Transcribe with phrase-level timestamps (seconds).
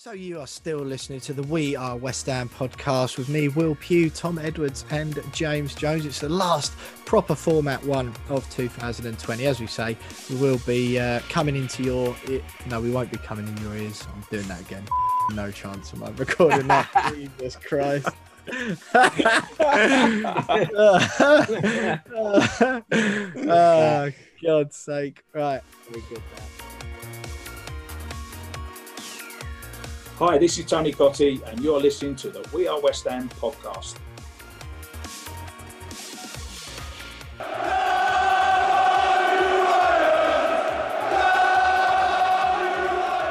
[0.00, 3.74] So you are still listening to the We Are West Ham podcast with me, Will
[3.74, 6.06] Pugh, Tom Edwards, and James Jones.
[6.06, 6.72] It's the last
[7.04, 9.44] proper format one of 2020.
[9.44, 9.96] As we say,
[10.30, 12.14] we will be uh, coming into your.
[12.68, 14.06] No, we won't be coming in your ears.
[14.14, 14.86] I'm doing that again.
[15.34, 17.12] No chance of my recording that.
[17.14, 18.08] Jesus Christ.
[23.50, 24.10] oh,
[24.42, 25.24] God's sake.
[25.34, 25.60] Right.
[25.92, 26.57] We good now.
[30.18, 33.94] Hi, this is Tony Cottee, and you're listening to the We Are West Ham podcast.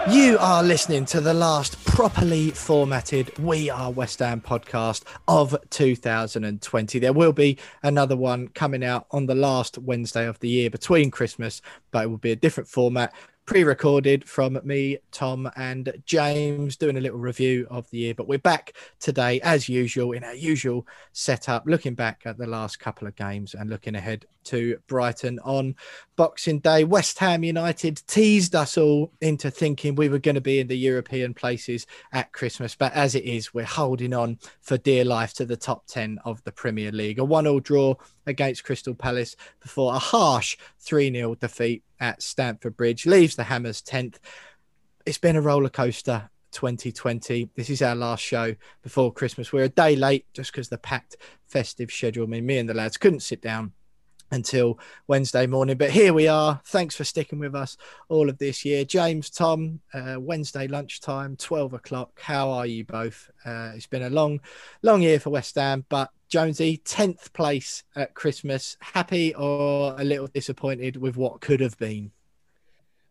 [0.09, 6.99] You are listening to the last properly formatted We Are West Ham podcast of 2020.
[6.99, 11.11] There will be another one coming out on the last Wednesday of the year between
[11.11, 13.13] Christmas, but it will be a different format
[13.47, 18.13] pre-recorded from me, Tom, and James, doing a little review of the year.
[18.13, 22.77] But we're back today, as usual, in our usual setup, looking back at the last
[22.81, 25.75] couple of games and looking ahead to Brighton on
[26.17, 26.83] Boxing Day.
[26.83, 30.77] West Ham United teased us all into thinking we were going to be in the
[30.77, 35.45] European places at Christmas, but as it is, we're holding on for dear life to
[35.45, 37.19] the top 10 of the Premier League.
[37.19, 37.95] A one-all draw
[38.25, 44.15] against Crystal Palace before a harsh 3-0 defeat at Stamford Bridge leaves the Hammers 10th.
[45.05, 47.51] It's been a roller coaster 2020.
[47.55, 49.53] This is our last show before Christmas.
[49.53, 52.73] We're a day late just because the packed festive schedule I mean me and the
[52.73, 53.73] lads couldn't sit down
[54.31, 55.77] until Wednesday morning.
[55.77, 56.61] But here we are.
[56.65, 57.77] Thanks for sticking with us
[58.09, 58.85] all of this year.
[58.85, 62.19] James, Tom, uh, Wednesday lunchtime, 12 o'clock.
[62.19, 63.29] How are you both?
[63.45, 64.41] Uh, it's been a long,
[64.81, 68.77] long year for West Ham, but Jonesy, 10th place at Christmas.
[68.81, 72.11] Happy or a little disappointed with what could have been?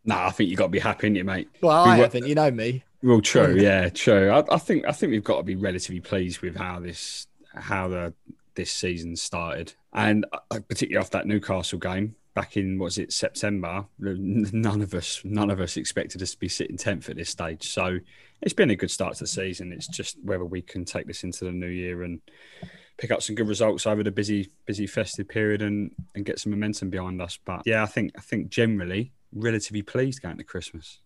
[0.04, 1.48] No, nah, I think you've got to be happy, you, mate.
[1.60, 2.27] Well, I we haven't.
[2.27, 2.84] You know me.
[3.03, 3.56] Well, true.
[3.60, 4.31] Yeah, true.
[4.31, 7.88] I, I think I think we've got to be relatively pleased with how this how
[7.88, 8.15] the
[8.54, 13.12] this season started, and uh, particularly off that Newcastle game back in what was it
[13.12, 17.31] September, none of us none of us expected us to be sitting tenth at this
[17.31, 17.69] stage.
[17.69, 17.99] So
[18.43, 19.73] it's been a good start to the season.
[19.73, 22.21] It's just whether we can take this into the new year and
[22.99, 26.53] pick up some good results over the busy busy festive period and and get some
[26.53, 27.39] momentum behind us.
[27.43, 31.01] But yeah, I think I think generally relatively pleased going to Christmas.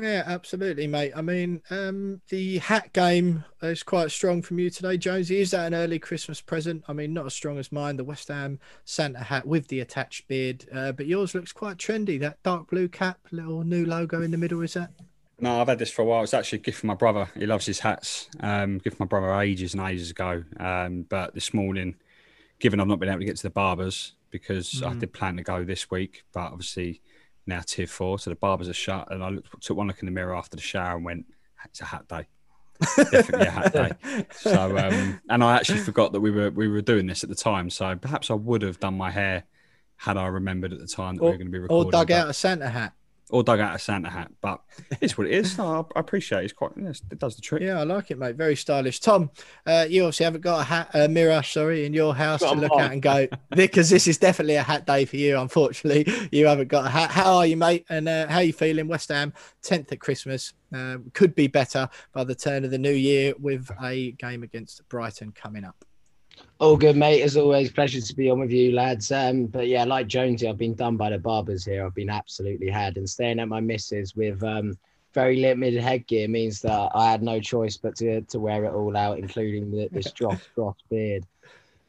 [0.00, 1.12] Yeah, absolutely, mate.
[1.14, 5.40] I mean, um, the hat game is quite strong from you today, Jonesy.
[5.40, 6.82] Is that an early Christmas present?
[6.88, 10.28] I mean, not as strong as mine, the West Ham Santa hat with the attached
[10.28, 12.18] beard, uh, but yours looks quite trendy.
[12.18, 14.92] That dark blue cap, little new logo in the middle, is that?
[15.38, 16.22] No, I've had this for a while.
[16.22, 17.28] It's actually a gift from my brother.
[17.34, 18.28] He loves his hats.
[18.40, 20.44] Um, gift from my brother ages and ages ago.
[20.58, 21.96] Um, but this morning,
[22.60, 24.88] given I've not been able to get to the barbers because mm.
[24.88, 27.02] I did plan to go this week, but obviously
[27.46, 29.08] now tier four, so the barbers are shut.
[29.10, 31.26] And I looked, took one look in the mirror after the shower and went,
[31.64, 32.26] "It's a hat day."
[32.96, 34.26] Definitely a hat day.
[34.32, 37.36] So, um, and I actually forgot that we were we were doing this at the
[37.36, 37.70] time.
[37.70, 39.44] So perhaps I would have done my hair
[39.96, 41.86] had I remembered at the time that or, we were going to be recording.
[41.86, 42.92] Or dug out a Santa hat
[43.32, 44.60] or dug out a Santa hat, but
[45.00, 45.56] it's what it is.
[45.56, 46.44] No, I appreciate it.
[46.44, 47.62] It's quite, it does the trick.
[47.62, 48.36] Yeah, I like it, mate.
[48.36, 49.00] Very stylish.
[49.00, 49.30] Tom,
[49.66, 52.72] uh, you obviously haven't got a hat, a mirror, sorry, in your house to look
[52.78, 55.38] at and go, because this is definitely a hat day for you.
[55.38, 57.10] Unfortunately, you haven't got a hat.
[57.10, 57.86] How are you, mate?
[57.88, 58.86] And uh, how are you feeling?
[58.86, 59.32] West Ham,
[59.62, 60.52] 10th at Christmas.
[60.74, 64.86] Uh, could be better by the turn of the new year with a game against
[64.88, 65.84] Brighton coming up.
[66.58, 67.22] All good, mate.
[67.22, 69.10] As always, pleasure to be on with you, lads.
[69.10, 71.84] Um, but yeah, like Jonesy, I've been done by the barbers here.
[71.84, 74.78] I've been absolutely had, and staying at my missus with um,
[75.12, 78.96] very limited headgear means that I had no choice but to to wear it all
[78.96, 81.26] out, including the, this dross dross beard.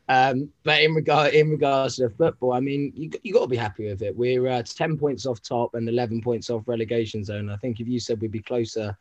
[0.09, 3.47] Um, but in regard in regards to the football, I mean, you you got to
[3.47, 4.15] be happy with it.
[4.15, 7.49] We're uh, ten points off top and eleven points off relegation zone.
[7.49, 8.97] I think if you said we'd be closer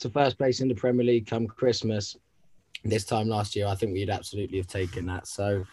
[0.00, 2.16] to first place in the Premier League come Christmas.
[2.84, 5.26] This time last year, I think we'd absolutely have taken that.
[5.26, 5.64] So,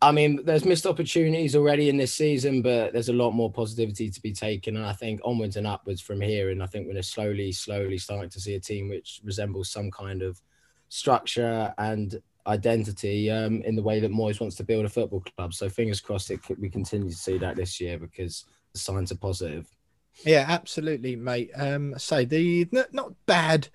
[0.00, 4.10] I mean, there's missed opportunities already in this season, but there's a lot more positivity
[4.10, 4.76] to be taken.
[4.76, 6.50] And I think onwards and upwards from here.
[6.50, 10.22] And I think we're slowly, slowly starting to see a team which resembles some kind
[10.22, 10.40] of
[10.88, 15.54] structure and identity um, in the way that Moyes wants to build a football club.
[15.54, 19.16] So fingers crossed it we continue to see that this year because the signs are
[19.16, 19.66] positive.
[20.24, 21.50] Yeah, absolutely, mate.
[21.56, 23.68] Um, say the not bad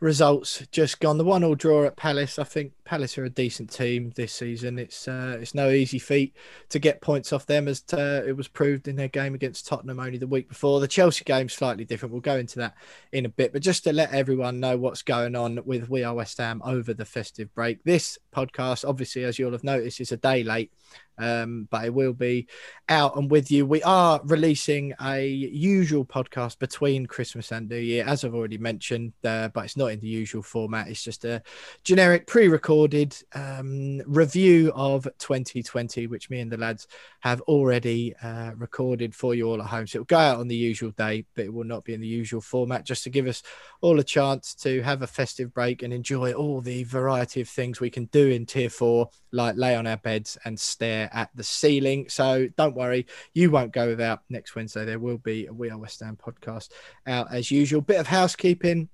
[0.00, 1.16] results just gone.
[1.16, 2.38] The one all draw at Palace.
[2.38, 4.78] I think Palace are a decent team this season.
[4.78, 6.36] It's uh, it's no easy feat
[6.68, 10.00] to get points off them, as uh, it was proved in their game against Tottenham
[10.00, 10.80] only the week before.
[10.80, 12.12] The Chelsea game slightly different.
[12.12, 12.74] We'll go into that
[13.12, 16.14] in a bit, but just to let everyone know what's going on with We Are
[16.14, 17.82] West Ham over the festive break.
[17.84, 20.72] This podcast, obviously, as you'll have noticed, is a day late
[21.18, 22.46] um, but it will be
[22.88, 23.66] out and with you.
[23.66, 29.12] We are releasing a usual podcast between Christmas and New Year, as I've already mentioned,
[29.24, 30.88] uh, but it's not in the usual format.
[30.88, 31.42] It's just a
[31.84, 36.86] generic pre recorded um, review of 2020, which me and the lads
[37.20, 39.86] have already uh, recorded for you all at home.
[39.86, 42.06] So it'll go out on the usual day, but it will not be in the
[42.06, 43.42] usual format, just to give us
[43.80, 47.80] all a chance to have a festive break and enjoy all the variety of things
[47.80, 51.44] we can do in tier four, like lay on our beds and stare at the
[51.44, 52.08] ceiling.
[52.08, 54.84] So don't worry, you won't go without next Wednesday.
[54.84, 56.70] There will be a We Are West Ham podcast
[57.06, 57.80] out as usual.
[57.80, 58.88] Bit of housekeeping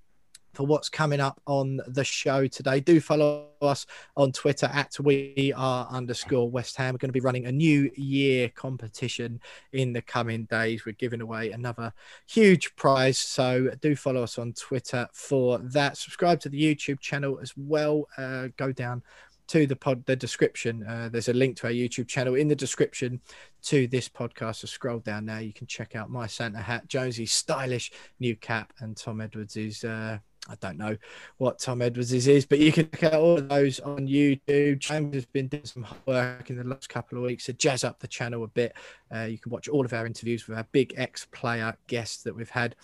[0.54, 2.80] for what's coming up on the show today.
[2.80, 6.94] Do follow us on Twitter at we are underscore West Ham.
[6.94, 9.40] We're going to be running a new year competition
[9.72, 10.84] in the coming days.
[10.84, 11.92] We're giving away another
[12.28, 13.18] huge prize.
[13.18, 15.96] So do follow us on Twitter for that.
[15.96, 18.08] Subscribe to the YouTube channel as well.
[18.16, 19.02] Uh, go down
[19.48, 22.54] to the pod the description uh, there's a link to our youtube channel in the
[22.54, 23.20] description
[23.60, 27.32] to this podcast so scroll down now you can check out my santa hat jonesy's
[27.32, 30.16] stylish new cap and tom edwards is uh,
[30.48, 30.96] I don't know
[31.38, 34.80] what Tom Edwards is, but you can check out all of those on YouTube.
[34.80, 38.00] James has been doing some work in the last couple of weeks to jazz up
[38.00, 38.74] the channel a bit.
[39.14, 42.34] Uh, you can watch all of our interviews with our big ex player guests that
[42.34, 42.74] we've had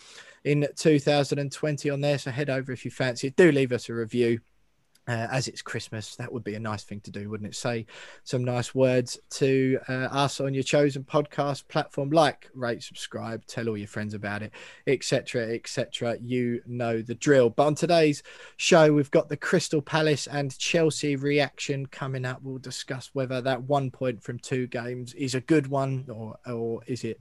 [0.45, 2.19] in 2020 on there.
[2.19, 3.37] So head over if you fancy it.
[3.37, 4.41] Do leave us a review
[5.09, 7.57] uh, as it's Christmas, that would be a nice thing to do, wouldn't it?
[7.57, 7.87] Say
[8.25, 13.69] some nice words to uh, us on your chosen podcast platform, like, rate, subscribe, tell
[13.69, 14.53] all your friends about it,
[14.87, 16.19] etc., etc.
[16.21, 17.49] You know the drill.
[17.49, 18.23] But on today's
[18.59, 22.41] show, we've got the Crystal Palace and Chelsea reaction coming up.
[22.43, 26.83] We'll discuss whether that one point from two games is a good one or or
[26.87, 27.19] is it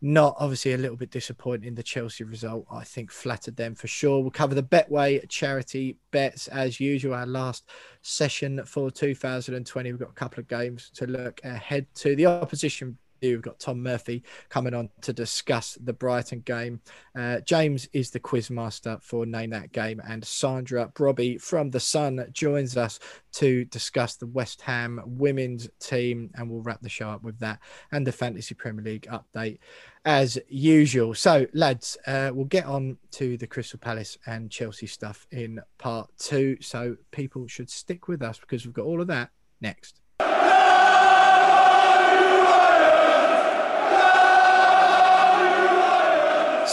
[0.00, 0.36] not.
[0.38, 1.74] Obviously, a little bit disappointing.
[1.74, 4.20] The Chelsea result, I think, flattered them for sure.
[4.20, 7.68] We'll cover the Betway charity bets as usual Our last
[8.02, 9.92] session for 2020.
[9.92, 12.16] We've got a couple of games to look ahead to.
[12.16, 16.80] The opposition We've got Tom Murphy coming on to discuss the Brighton game.
[17.16, 21.80] Uh, James is the quiz master for Name That Game, and Sandra Brobby from The
[21.80, 22.98] Sun joins us
[23.32, 26.30] to discuss the West Ham women's team.
[26.34, 27.60] And we'll wrap the show up with that
[27.92, 29.58] and the Fantasy Premier League update
[30.04, 31.14] as usual.
[31.14, 36.10] So, lads, uh, we'll get on to the Crystal Palace and Chelsea stuff in part
[36.18, 36.56] two.
[36.60, 39.30] So, people should stick with us because we've got all of that
[39.60, 40.00] next.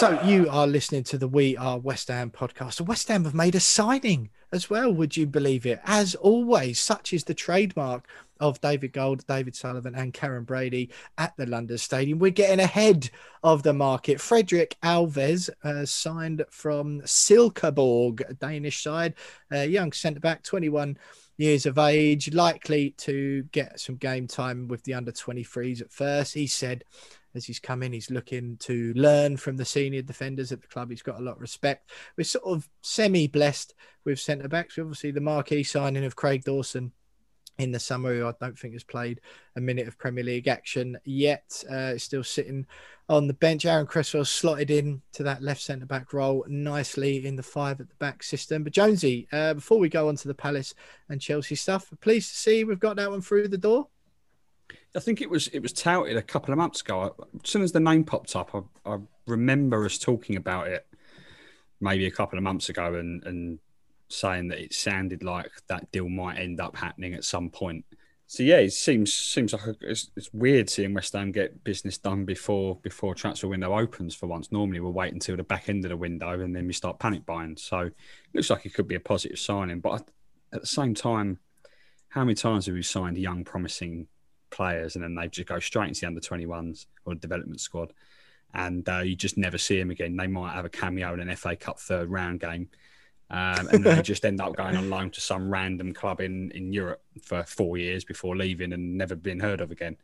[0.03, 2.81] So you are listening to the We Are West Ham podcast.
[2.81, 4.91] West Ham have made a signing as well.
[4.91, 5.79] Would you believe it?
[5.85, 8.05] As always, such is the trademark
[8.41, 12.19] of David Gold, David Sullivan, and Karren Brady at the London Stadium.
[12.19, 13.11] We're getting ahead
[13.43, 14.19] of the market.
[14.19, 19.13] Frederik Alves uh, signed from Silkeborg, Danish side,
[19.53, 20.97] young centre back, 21
[21.37, 26.33] years of age, likely to get some game time with the under 23s at first.
[26.33, 26.83] He said
[27.35, 27.93] as he's come in.
[27.93, 30.89] He's looking to learn from the senior defenders at the club.
[30.89, 31.91] He's got a lot of respect.
[32.17, 33.73] We're sort of semi blessed
[34.05, 34.77] with centre backs.
[34.77, 36.91] Obviously, the marquee signing of Craig Dawson
[37.59, 39.21] in the summer, who I don't think has played
[39.55, 41.63] a minute of Premier League action yet.
[41.69, 42.65] Uh, still sitting
[43.09, 43.65] on the bench.
[43.65, 47.89] Aaron Cresswell slotted in to that left centre back role nicely in the five at
[47.89, 48.63] the back system.
[48.63, 50.73] But Jonesy, uh, before we go on to the Palace
[51.09, 53.87] and Chelsea stuff, pleased to see we've got that one through the door.
[54.95, 57.15] I think it was it was touted a couple of months ago.
[57.43, 60.85] As soon as the name popped up, I, I remember us talking about it
[61.81, 63.59] maybe a couple of months ago and, and
[64.07, 67.83] saying that it sounded like that deal might end up happening at some point.
[68.27, 72.25] So yeah, it seems seems like it's, it's weird seeing West Ham get business done
[72.25, 74.51] before before transfer window opens for once.
[74.51, 77.25] Normally we'll wait until the back end of the window and then we start panic
[77.25, 77.57] buying.
[77.57, 77.93] So it
[78.33, 79.81] looks like it could be a positive signing.
[79.81, 80.07] But
[80.53, 81.39] at the same time,
[82.09, 84.07] how many times have we signed young, promising
[84.53, 87.93] players, and then they just go straight into the under 21s or development squad.
[88.53, 90.15] and uh, you just never see them again.
[90.15, 92.69] They might have a cameo in an FA Cup third round game,
[93.29, 96.51] um, and then they just end up going on loan to some random club in,
[96.51, 99.97] in Europe for four years before leaving and never being heard of again.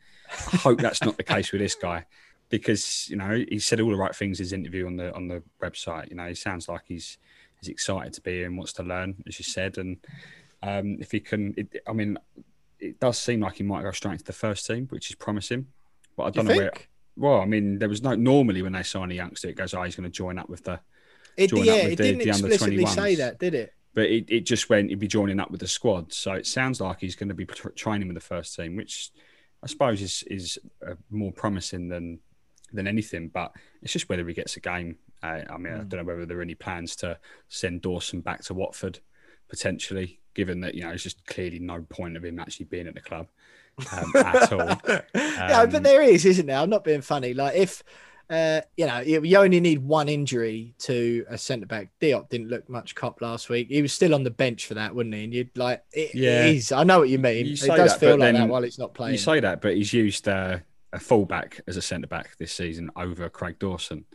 [0.54, 2.06] I hope that's not the case with this guy
[2.50, 5.28] because you know he said all the right things in his interview on the on
[5.28, 6.10] the website.
[6.10, 7.18] You know, he sounds like he's
[7.62, 9.78] he's excited to be here and wants to learn, as you said.
[9.78, 9.98] And
[10.64, 12.18] um, if he can, it, I mean,
[12.80, 15.68] it does seem like he might go straight into the first team, which is promising.
[16.16, 16.74] But I don't know where.
[17.16, 19.84] Well, I mean, there was no normally when they sign a youngster, it goes, "Oh,
[19.84, 20.80] he's going to join up with the."
[21.36, 23.74] It, yeah, it the, didn't the explicitly say that, did it?
[23.94, 24.90] But it, it just went.
[24.90, 27.46] He'd be joining up with the squad, so it sounds like he's going to be
[27.46, 29.12] training with the first team, which
[29.64, 32.20] I suppose is is uh, more promising than
[32.72, 33.30] than anything.
[33.30, 34.98] But it's just whether he gets a game.
[35.22, 35.76] Uh, I mean, mm.
[35.76, 35.88] I hmm.
[35.88, 37.18] don't know whether there are any plans to
[37.50, 39.00] send Dawson back to Watford
[39.50, 42.94] potentially, given that you know there's just clearly no point of him actually being at
[42.94, 43.28] the club
[43.92, 44.70] um, at all.
[44.70, 46.58] Um, yeah, but there is, isn't there?
[46.58, 47.34] I'm not being funny.
[47.34, 47.84] Like if.
[48.32, 51.90] Uh, you know, you only need one injury to a centre back.
[52.00, 53.70] Diop didn't look much cop last week.
[53.70, 55.24] He was still on the bench for that, wouldn't he?
[55.24, 57.48] And you'd like, it, yeah, it I know what you mean.
[57.48, 59.14] You it does that, feel like that while it's not playing.
[59.14, 60.60] You say that, but he's used uh,
[60.94, 64.06] a fullback as a centre back this season over Craig Dawson.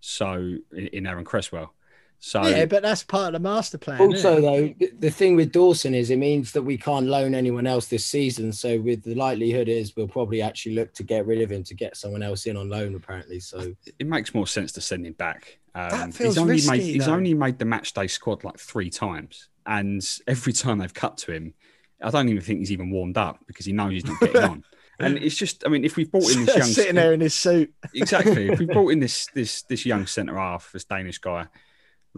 [0.00, 1.72] So in Aaron Cresswell.
[2.20, 4.00] So yeah, but that's part of the master plan.
[4.00, 7.86] Also, though, the thing with Dawson is it means that we can't loan anyone else
[7.86, 8.52] this season.
[8.52, 11.74] So with the likelihood is we'll probably actually look to get rid of him to
[11.74, 12.96] get someone else in on loan.
[12.96, 15.58] Apparently, so it makes more sense to send him back.
[15.76, 18.58] Um, that feels he's only risky, made he's only made the match day squad like
[18.58, 21.54] three times, and every time they've cut to him,
[22.02, 24.64] I don't even think he's even warmed up because he knows he's not getting on.
[25.00, 27.34] And it's just, I mean, if we've brought in this young sitting there in his
[27.34, 28.48] suit, exactly.
[28.48, 31.46] If we brought in this this this young centre half, this Danish guy,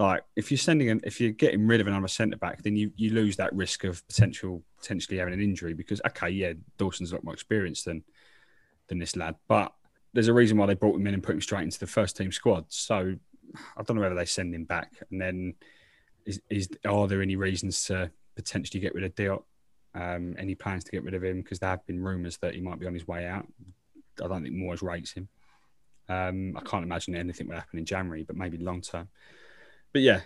[0.01, 2.91] like if you're sending an, if you're getting rid of another centre back, then you
[2.97, 7.15] you lose that risk of potential potentially having an injury because okay, yeah, Dawson's a
[7.15, 8.03] lot more experienced than
[8.89, 9.73] than this lad, but
[10.13, 12.17] there's a reason why they brought him in and put him straight into the first
[12.17, 12.65] team squad.
[12.69, 13.15] So
[13.77, 15.55] I don't know whether they send him back, and then
[16.27, 19.43] is, is are there any reasons to potentially get rid of Diop?
[19.95, 22.61] um, any plans to get rid of him because there have been rumours that he
[22.61, 23.47] might be on his way out.
[24.23, 25.29] I don't think Moyes rates him.
[26.09, 29.09] Um, I can't imagine anything would happen in January, but maybe long term.
[29.93, 30.21] But yeah,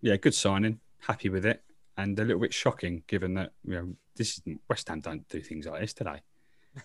[0.00, 0.80] yeah, good signing.
[0.98, 1.62] Happy with it,
[1.96, 5.40] and a little bit shocking given that you know this is, West Ham don't do
[5.40, 6.20] things like this today.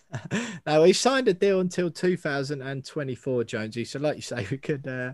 [0.65, 3.85] now he signed a deal until 2024, Jonesy.
[3.85, 5.13] So, like you say, we could uh,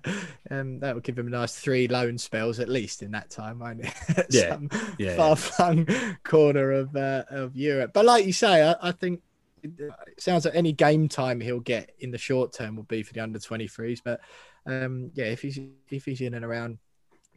[0.51, 3.59] um, that would give him a nice three loan spells at least in that time,
[3.59, 3.93] won't it?
[4.29, 6.13] yeah, Some yeah, far flung yeah.
[6.23, 7.91] corner of uh, of Europe.
[7.93, 9.21] But like you say, I, I think
[9.63, 13.13] it sounds like any game time he'll get in the short term will be for
[13.13, 14.01] the under 23s.
[14.03, 14.21] But
[14.65, 15.59] um, yeah, if he's
[15.89, 16.77] if he's in and around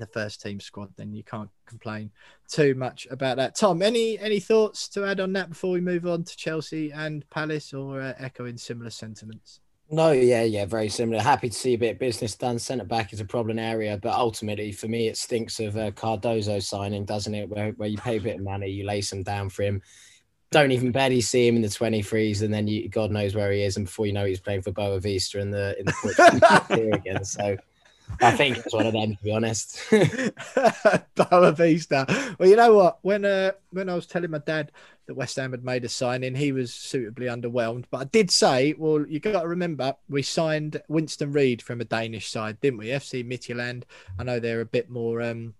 [0.00, 2.10] the first team squad, then you can't complain
[2.48, 3.54] too much about that.
[3.54, 7.28] Tom, any any thoughts to add on that before we move on to Chelsea and
[7.30, 9.60] Palace, or uh, echoing similar sentiments?
[9.92, 11.20] No, yeah, yeah, very similar.
[11.20, 12.60] Happy to see a bit of business done.
[12.60, 16.60] Centre back is a problem area, but ultimately for me, it stinks of uh, Cardozo
[16.60, 17.48] signing, doesn't it?
[17.48, 19.82] Where where you pay a bit of money, you lay some down for him.
[20.52, 23.62] Don't even barely see him in the 23s, and then you, God knows where he
[23.62, 27.24] is, and before you know, he's playing for Boavista in the in the again.
[27.24, 27.56] So
[28.20, 29.78] I think it's one of them, to be honest.
[31.16, 32.38] Boavista.
[32.38, 32.98] Well, you know what?
[33.02, 34.72] When uh, when I was telling my dad
[35.06, 37.84] that West Ham had made a signing, he was suitably underwhelmed.
[37.90, 41.84] But I did say, well, you got to remember, we signed Winston Reid from a
[41.84, 42.88] Danish side, didn't we?
[42.88, 43.84] FC Midtjylland.
[44.18, 45.54] I know they're a bit more um,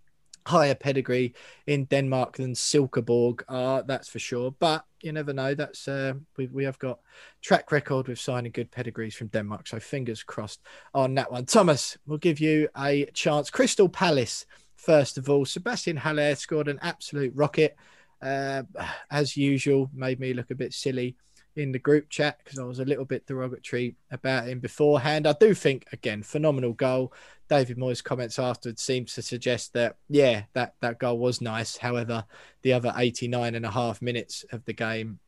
[0.51, 1.35] higher pedigree
[1.67, 4.51] in Denmark than Silkeborg are, that's for sure.
[4.59, 5.55] But you never know.
[5.55, 7.01] That's uh, we we have got
[7.41, 10.61] track record with signing good pedigrees from Denmark, so fingers crossed
[10.95, 11.47] on that one.
[11.47, 13.51] Thomas, we'll give you a chance.
[13.51, 17.77] Crystal Palace, first of all, Sebastian Haller scored an absolute rocket.
[18.23, 18.63] Uh,
[19.11, 21.17] as usual, made me look a bit silly
[21.57, 25.27] in the group chat because I was a little bit derogatory about him beforehand.
[25.27, 27.13] I do think, again, phenomenal goal.
[27.49, 31.77] David Moyes' comments afterwards seemed to suggest that, yeah, that, that goal was nice.
[31.77, 32.25] However,
[32.63, 35.19] the other 89 and a half minutes of the game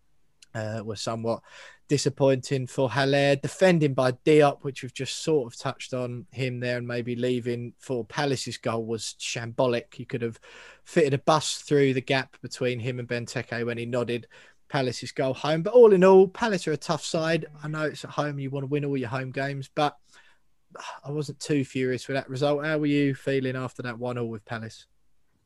[0.54, 1.42] uh, were somewhat
[1.88, 3.36] disappointing for Haller.
[3.36, 7.74] Defending by Diop, which we've just sort of touched on him there and maybe leaving
[7.78, 9.92] for Palace's goal was shambolic.
[9.92, 10.40] He could have
[10.84, 14.26] fitted a bus through the gap between him and Benteke when he nodded
[14.72, 15.62] Palace's goal home.
[15.62, 17.44] But all in all, Palace are a tough side.
[17.62, 19.98] I know it's at home, you want to win all your home games, but
[21.04, 22.64] I wasn't too furious with that result.
[22.64, 24.86] How were you feeling after that one all with Palace?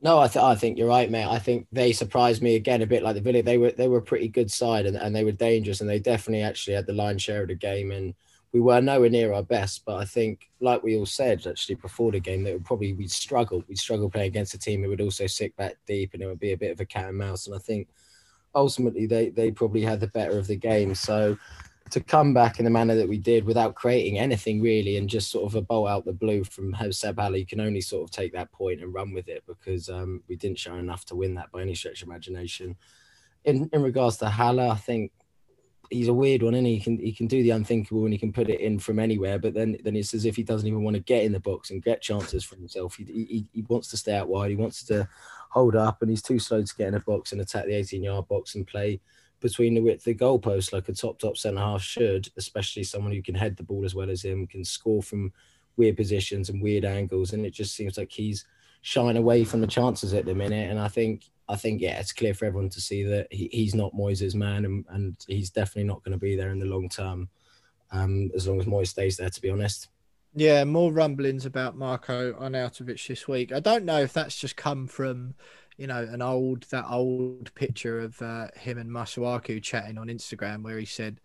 [0.00, 1.26] No, I, th- I think you're right, mate.
[1.26, 3.42] I think they surprised me again a bit like the Villa.
[3.42, 5.99] They were they were a pretty good side and, and they were dangerous and they
[5.99, 8.14] definitely actually had the line share of the game and
[8.52, 9.85] we were nowhere near our best.
[9.85, 13.11] But I think, like we all said actually before the game, that would probably we'd
[13.11, 13.64] struggle.
[13.66, 16.38] We'd struggle playing against a team who would also sit back deep and it would
[16.38, 17.49] be a bit of a cat and mouse.
[17.49, 17.88] And I think
[18.56, 20.94] ultimately they they probably had the better of the game.
[20.96, 21.38] So
[21.90, 25.30] to come back in the manner that we did without creating anything really and just
[25.30, 28.10] sort of a bolt out the blue from Seb Haller, you can only sort of
[28.10, 31.34] take that point and run with it because um, we didn't show enough to win
[31.34, 32.75] that by any stretch of imagination.
[33.44, 35.12] In in regards to Haller, I think
[35.90, 36.76] he's a weird one, and he?
[36.76, 39.38] he can he can do the unthinkable and he can put it in from anywhere.
[39.38, 41.70] But then then it's as if he doesn't even want to get in the box
[41.70, 42.96] and get chances for himself.
[42.96, 44.50] He he, he wants to stay out wide.
[44.50, 45.08] He wants to
[45.56, 48.02] hold up, and he's too slow to get in a box and attack the 18
[48.02, 49.00] yard box and play
[49.40, 53.12] between the width of the goalpost like a top top centre half should, especially someone
[53.12, 55.32] who can head the ball as well as him, can score from
[55.78, 58.44] weird positions and weird angles, and it just seems like he's
[58.82, 60.70] shying away from the chances at the minute.
[60.70, 63.75] And I think I think yeah, it's clear for everyone to see that he, he's
[63.75, 66.90] not Moyes' man, and, and he's definitely not going to be there in the long
[66.90, 67.30] term,
[67.92, 69.30] um, as long as Moyes stays there.
[69.30, 69.88] To be honest.
[70.36, 73.52] Yeah, more rumblings about Marko Arnautovic this week.
[73.52, 75.34] I don't know if that's just come from
[75.76, 80.62] you know, an old that old picture of uh, him and Masuaku chatting on Instagram
[80.62, 81.20] where he said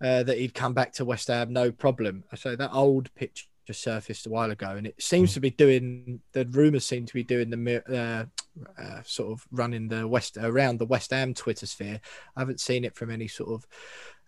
[0.00, 2.24] uh, that he'd come back to West Ham no problem.
[2.36, 5.34] So that old picture surfaced a while ago, and it seems mm.
[5.34, 8.24] to be doing the rumours seem to be doing the uh,
[8.78, 12.00] uh, sort of running the west around the West Ham Twitter sphere.
[12.36, 13.66] I haven't seen it from any sort of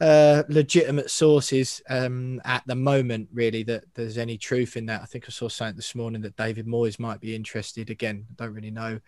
[0.00, 5.02] uh, legitimate sources um, at the moment, really, that there's any truth in that.
[5.02, 7.90] I think I saw something this morning that David Moyes might be interested.
[7.90, 9.00] Again, I don't really know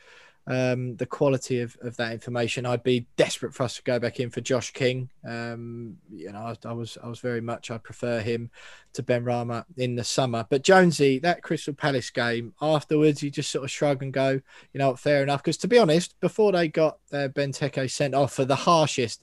[0.46, 2.66] um, the quality of, of that information.
[2.66, 5.08] I'd be desperate for us to go back in for Josh King.
[5.26, 8.50] Um, you know, I, I, was I was very much I prefer him
[8.92, 10.46] to Benrahma in the summer.
[10.48, 14.40] But Jonesy, that Crystal Palace game afterwards, you just sort of shrug and go,
[14.72, 15.42] you know, fair enough.
[15.42, 19.22] Because to be honest, before they got uh, Benteke sent off for the harshest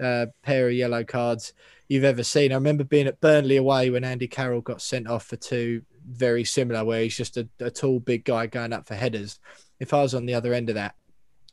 [0.00, 1.52] uh, pair of yellow cards
[1.88, 5.26] you've ever seen, I remember being at Burnley away when Andy Carroll got sent off
[5.26, 8.94] for two very similar, where he's just a, a tall, big guy going up for
[8.94, 9.38] headers
[9.82, 10.94] if I was on the other end of that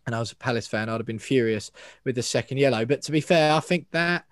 [0.06, 1.72] and I was a Palace fan, I'd have been furious
[2.06, 2.86] with the second yellow.
[2.86, 4.26] But to be fair, I think that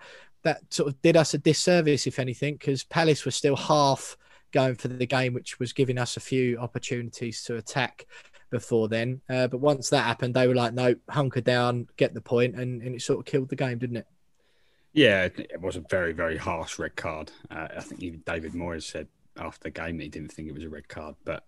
[0.43, 4.15] that sort of did us a disservice, if anything, because Palace was still half
[4.51, 8.05] going for the game, which was giving us a few opportunities to attack
[8.51, 9.19] before then.
[9.29, 12.83] Uh, but once that happened, they were like, no, hunker down, get the point, and,
[12.83, 14.07] and it sort of killed the game, didn't it?
[14.93, 17.31] Yeah, it was a very, very harsh red card.
[17.49, 19.07] Uh, I think even David Moyes said
[19.37, 21.43] after the game he didn't think it was a red card, but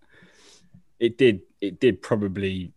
[1.00, 2.72] it did it did probably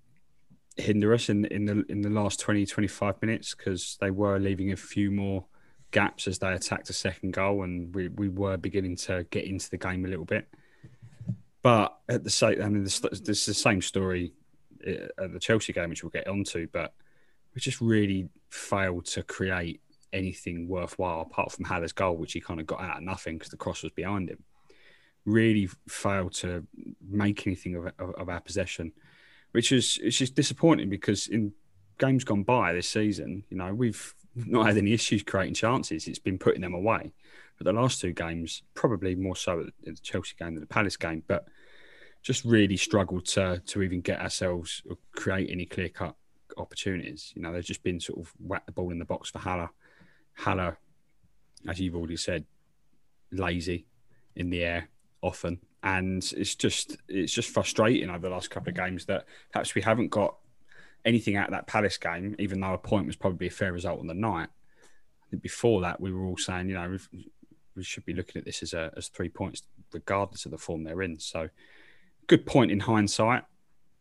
[0.77, 4.71] hinder us in in the in the last 20 25 minutes because they were leaving
[4.71, 5.45] a few more
[5.91, 9.69] gaps as they attacked a second goal and we, we were beginning to get into
[9.69, 10.47] the game a little bit.
[11.61, 14.33] But at the same I mean this, this is the same story
[14.87, 16.93] uh, at the Chelsea game which we'll get onto but
[17.53, 19.81] we just really failed to create
[20.11, 23.51] anything worthwhile apart from Haller's goal which he kind of got out of nothing because
[23.51, 24.43] the cross was behind him
[25.25, 26.65] really failed to
[27.07, 28.91] make anything of, of, of our possession,
[29.51, 31.53] which is it's just disappointing because in
[31.99, 36.07] games gone by this season, you know, we've not had any issues creating chances.
[36.07, 37.13] It's been putting them away.
[37.57, 40.97] But the last two games, probably more so at the Chelsea game than the Palace
[40.97, 41.45] game, but
[42.21, 46.15] just really struggled to to even get ourselves or create any clear cut
[46.57, 47.33] opportunities.
[47.35, 49.69] You know, they've just been sort of whack the ball in the box for Haller.
[50.37, 50.79] Haller,
[51.67, 52.45] as you've already said,
[53.31, 53.85] lazy
[54.35, 54.89] in the air,
[55.23, 59.73] often, and it's just it's just frustrating over the last couple of games that perhaps
[59.73, 60.35] we haven't got
[61.05, 63.99] anything out of that Palace game, even though a point was probably a fair result
[63.99, 64.49] on the night.
[65.23, 66.97] I think before that we were all saying, you know,
[67.75, 70.83] we should be looking at this as a, as three points, regardless of the form
[70.83, 71.19] they're in.
[71.19, 71.49] So,
[72.27, 73.43] good point in hindsight,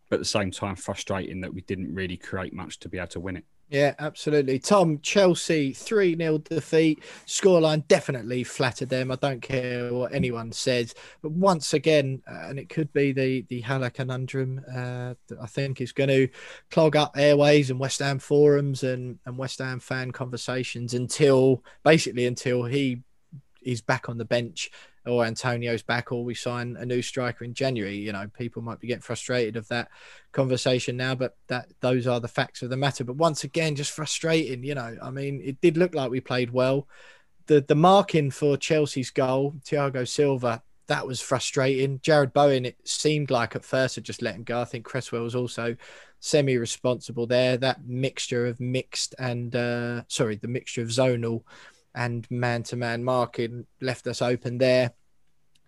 [0.08, 3.08] but at the same time, frustrating that we didn't really create much to be able
[3.08, 3.44] to win it.
[3.72, 4.58] Yeah, absolutely.
[4.58, 7.02] Tom, Chelsea 3 0 defeat.
[7.26, 9.10] Scoreline definitely flattered them.
[9.10, 10.94] I don't care what anyone says.
[11.22, 15.80] But once again, uh, and it could be the, the Haller conundrum, uh, I think
[15.80, 16.28] is going to
[16.70, 22.26] clog up airways and West Ham forums and, and West Ham fan conversations until basically
[22.26, 23.00] until he
[23.62, 24.70] is back on the bench
[25.06, 27.96] or Antonio's back, or we sign a new striker in January.
[27.96, 29.88] You know, people might be getting frustrated of that
[30.32, 33.04] conversation now, but that those are the facts of the matter.
[33.04, 34.64] But once again, just frustrating.
[34.64, 36.88] You know, I mean, it did look like we played well.
[37.46, 41.98] The the marking for Chelsea's goal, Thiago Silva, that was frustrating.
[42.00, 44.60] Jarrod Bowen, it seemed like at first had just let him go.
[44.60, 45.76] I think Cresswell was also
[46.20, 47.56] semi-responsible there.
[47.56, 51.42] That mixture of mixed and uh, sorry, the mixture of zonal
[51.94, 54.92] and man to man marking left us open there.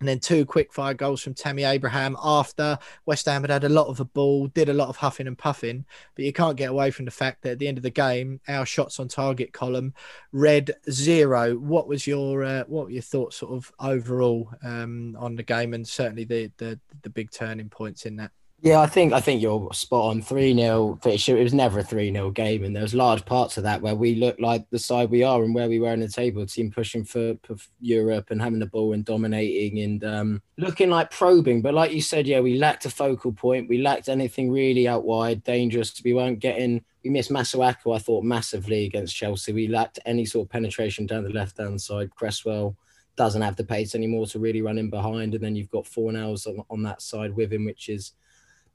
[0.01, 3.69] And then two quick fire goals from Tammy Abraham after West Ham had had a
[3.69, 5.85] lot of the ball, did a lot of huffing and puffing.
[6.15, 8.41] But you can't get away from the fact that at the end of the game,
[8.49, 9.93] our shots on target column
[10.33, 11.55] read zero.
[11.55, 15.73] What was your uh, what were your thoughts, sort of overall, um, on the game,
[15.73, 18.31] and certainly the, the the big turning points in that?
[18.65, 20.23] Yeah, I think I think you're spot on.
[20.23, 23.63] Three 0 It was never a three 0 game, and there was large parts of
[23.63, 26.07] that where we looked like the side we are and where we were in the
[26.07, 30.89] table, team pushing for, for Europe and having the ball and dominating and um, looking
[30.89, 31.61] like probing.
[31.61, 33.69] But like you said, yeah, we lacked a focal point.
[33.69, 36.01] We lacked anything really out wide, dangerous.
[36.03, 36.83] We weren't getting.
[37.03, 39.53] We missed Masuaku, I thought, massively against Chelsea.
[39.53, 42.15] We lacked any sort of penetration down the left hand side.
[42.15, 42.75] Cresswell
[43.15, 46.47] doesn't have the pace anymore to really run in behind, and then you've got Fornals
[46.47, 48.13] on, on that side with him, which is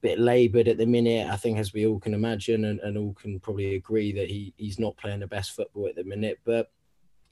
[0.01, 1.29] bit laboured at the minute.
[1.29, 4.53] I think, as we all can imagine, and, and all can probably agree that he
[4.57, 6.39] he's not playing the best football at the minute.
[6.43, 6.71] But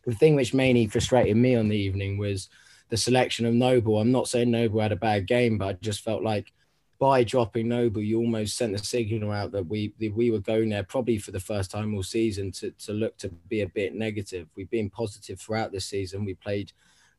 [0.06, 2.50] the thing which mainly frustrated me on the evening was
[2.90, 4.00] the selection of Noble.
[4.00, 6.52] I'm not saying Noble had a bad game, but I just felt like
[7.00, 10.70] by dropping Noble, you almost sent the signal out that we that we were going
[10.70, 13.96] there probably for the first time all season to to look to be a bit
[13.96, 14.48] negative.
[14.56, 16.26] We've been positive throughout this season.
[16.26, 16.72] We played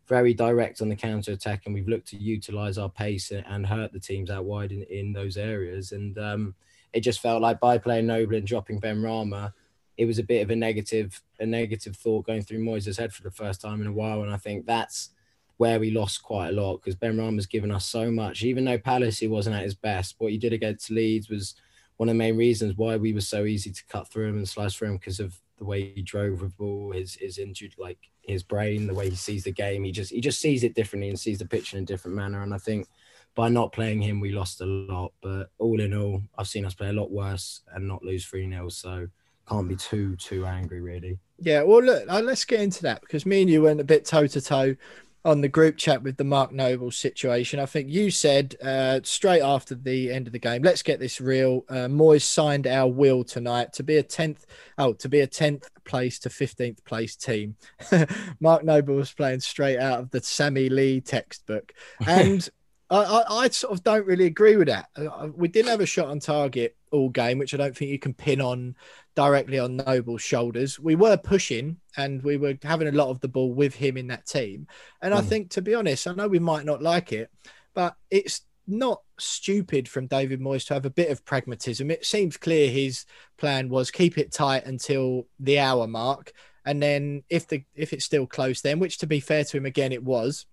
[0.09, 3.93] very direct on the counter attack, and we've looked to utilize our pace and hurt
[3.93, 5.93] the teams out wide in, in those areas.
[5.93, 6.55] And um,
[6.93, 9.53] it just felt like by playing Noble and dropping Benrahma,
[9.97, 13.23] it was a bit of a negative a negative thought going through Moyes' head for
[13.23, 14.23] the first time in a while.
[14.23, 15.11] And I think that's
[15.59, 18.43] where we lost quite a lot because Benrahma's given us so much.
[18.43, 21.55] Even though Palace he wasn't at his best, what he did against Leeds was
[21.99, 24.49] one of the main reasons why we were so easy to cut through him and
[24.49, 27.99] slice through him because of the way he drove with ball, his his injured like
[28.23, 29.85] his brain, the way he sees the game.
[29.85, 32.43] He just he just sees it differently and sees the pitch in a different manner.
[32.43, 32.89] And I think
[33.37, 35.13] by not playing him, we lost a lot.
[35.21, 38.49] But all in all, I've seen us play a lot worse and not lose three
[38.51, 39.07] 0 So
[39.49, 41.19] can't be too too angry really.
[41.39, 44.05] Yeah, well, look, uh, let's get into that because me and you went a bit
[44.05, 44.77] toe to toe
[45.25, 47.61] on the group chat with the Mark Noble situation.
[47.61, 51.21] I think you said uh, straight after the end of the game, let's get this
[51.21, 51.65] real.
[51.69, 54.47] Uh, Moyes signed our will tonight to be a tenth,
[54.79, 57.57] oh, to be a tenth place to fifteenth place team.
[58.41, 61.75] Mark Noble was playing straight out of the Sammy Lee textbook,
[62.07, 62.49] and
[62.91, 64.89] I, I, sort of don't really agree with that.
[64.97, 68.01] Uh, we didn't have a shot on target all game, which I don't think you
[68.01, 68.75] can pin on
[69.15, 70.81] directly on Noble's shoulders.
[70.81, 74.09] We were pushing and we were having a lot of the ball with him in
[74.09, 74.67] that team.
[75.03, 75.19] And mm.
[75.19, 77.31] I think, to be honest, I know we might not like it,
[77.75, 81.91] but it's not stupid from David Moyes to have a bit of pragmatism.
[81.91, 83.05] It seems clear his
[83.37, 86.33] plan was keep it tight until the hour mark.
[86.65, 89.67] And then if the if it's still close, then which to be fair to him
[89.67, 90.47] again, it was,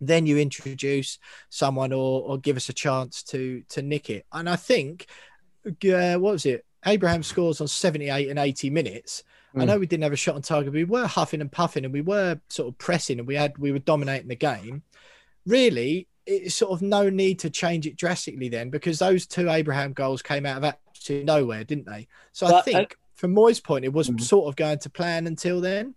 [0.00, 1.18] then you introduce
[1.50, 4.26] someone or or give us a chance to to nick it.
[4.32, 5.06] And I think
[5.66, 6.64] uh, what was it?
[6.86, 9.24] Abraham scores on 78 and 80 minutes.
[9.54, 9.62] Mm.
[9.62, 11.84] I know we didn't have a shot on target, but we were huffing and puffing
[11.84, 14.82] and we were sort of pressing and we had we were dominating the game.
[15.46, 19.92] Really, it's sort of no need to change it drastically then because those two Abraham
[19.92, 22.06] goals came out of absolutely nowhere, didn't they?
[22.32, 24.20] So but, I think uh, from Moyes' point, it was mm.
[24.20, 25.94] sort of going to plan until then.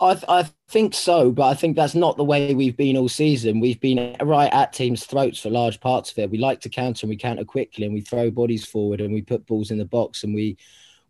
[0.00, 3.08] I, th- I think so, but I think that's not the way we've been all
[3.08, 3.58] season.
[3.58, 6.30] We've been right at teams' throats for large parts of it.
[6.30, 9.22] We like to counter and we counter quickly and we throw bodies forward and we
[9.22, 10.56] put balls in the box and we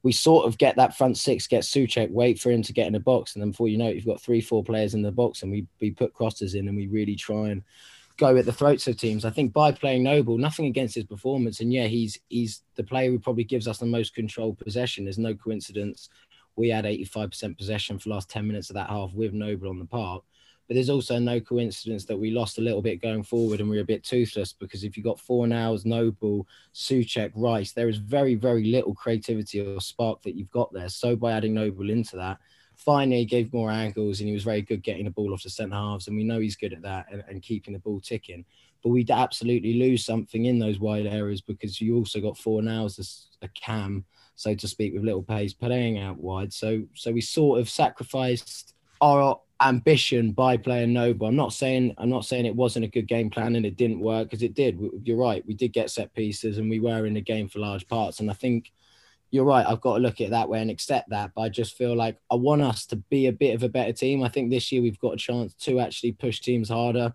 [0.04, 2.92] we sort of get that front six, get Soucek, wait for him to get in
[2.92, 5.10] the box, and then before you know it, you've got three, four players in the
[5.10, 7.62] box, and we we put crosses in and we really try and
[8.16, 9.24] go at the throats of teams.
[9.24, 13.10] I think by playing Noble, nothing against his performance, and yeah, he's he's the player
[13.10, 15.04] who probably gives us the most controlled possession.
[15.04, 16.08] There's no coincidence
[16.58, 19.78] we had 85% possession for the last 10 minutes of that half with Noble on
[19.78, 20.24] the park.
[20.66, 23.78] But there's also no coincidence that we lost a little bit going forward and we
[23.78, 28.34] are a bit toothless because if you've got Fornals, Noble, Soucek, Rice, there is very,
[28.34, 30.90] very little creativity or spark that you've got there.
[30.90, 32.36] So by adding Noble into that,
[32.76, 35.74] finally gave more angles and he was very good getting the ball off the centre
[35.74, 36.06] halves.
[36.06, 38.44] And we know he's good at that and, and keeping the ball ticking.
[38.82, 43.28] But we absolutely lose something in those wide areas because you also got Fornals as
[43.40, 44.04] a cam
[44.38, 46.52] so to speak, with little pace playing out wide.
[46.52, 51.26] So so we sort of sacrificed our ambition by playing Noble.
[51.26, 53.98] I'm not saying I'm not saying it wasn't a good game plan and it didn't
[53.98, 54.80] work because it did.
[55.02, 55.44] You're right.
[55.44, 58.20] We did get set pieces and we were in the game for large parts.
[58.20, 58.72] And I think
[59.32, 59.66] you're right.
[59.66, 61.32] I've got to look at it that way and accept that.
[61.34, 63.92] But I just feel like I want us to be a bit of a better
[63.92, 64.22] team.
[64.22, 67.12] I think this year we've got a chance to actually push teams harder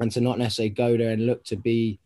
[0.00, 2.00] and to not necessarily go there and look to be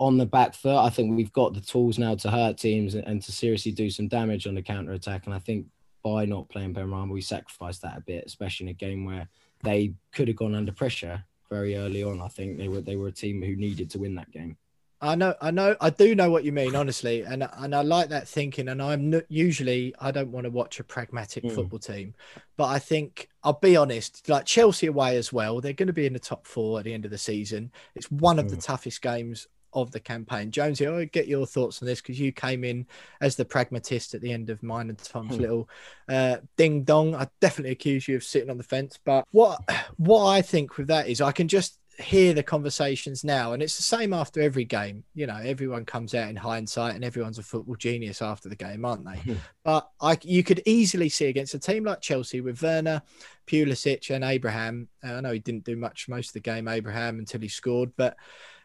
[0.00, 0.82] on the back foot.
[0.82, 4.08] I think we've got the tools now to hurt teams and, to seriously do some
[4.08, 5.26] damage on the counter attack.
[5.26, 5.66] And I think
[6.02, 9.28] by not playing Benrahma, we sacrificed that a bit, especially in a game where
[9.62, 12.22] they could have gone under pressure very early on.
[12.22, 14.56] I think they were they were a team who needed to win that game.
[15.02, 18.08] I know, I know, I do know what you mean, honestly, and and I like
[18.10, 18.68] that thinking.
[18.68, 21.52] And I'm not, usually I don't want to watch a pragmatic mm.
[21.54, 22.14] football team,
[22.56, 25.60] but I think I'll be honest, like Chelsea away as well.
[25.60, 27.72] They're going to be in the top four at the end of the season.
[27.94, 28.50] It's one of mm.
[28.50, 30.50] the toughest games of the campaign.
[30.50, 32.86] Jonesy, I get your thoughts on this because you came in
[33.20, 35.42] as the pragmatist at the end of mine and Tom's hmm.
[35.42, 35.68] little
[36.08, 37.14] uh, ding dong.
[37.14, 39.60] I definitely accuse you of sitting on the fence, but what
[39.96, 43.76] what I think with that is I can just hear the conversations now, and it's
[43.76, 45.04] the same after every game.
[45.14, 48.84] You know, everyone comes out in hindsight, and everyone's a football genius after the game,
[48.84, 49.18] aren't they?
[49.18, 49.34] Hmm.
[49.64, 53.02] but I, you could easily see against a team like Chelsea with Werner,
[53.46, 54.88] Pulisic, and Abraham.
[55.02, 58.16] I know he didn't do much most of the game, Abraham, until he scored, but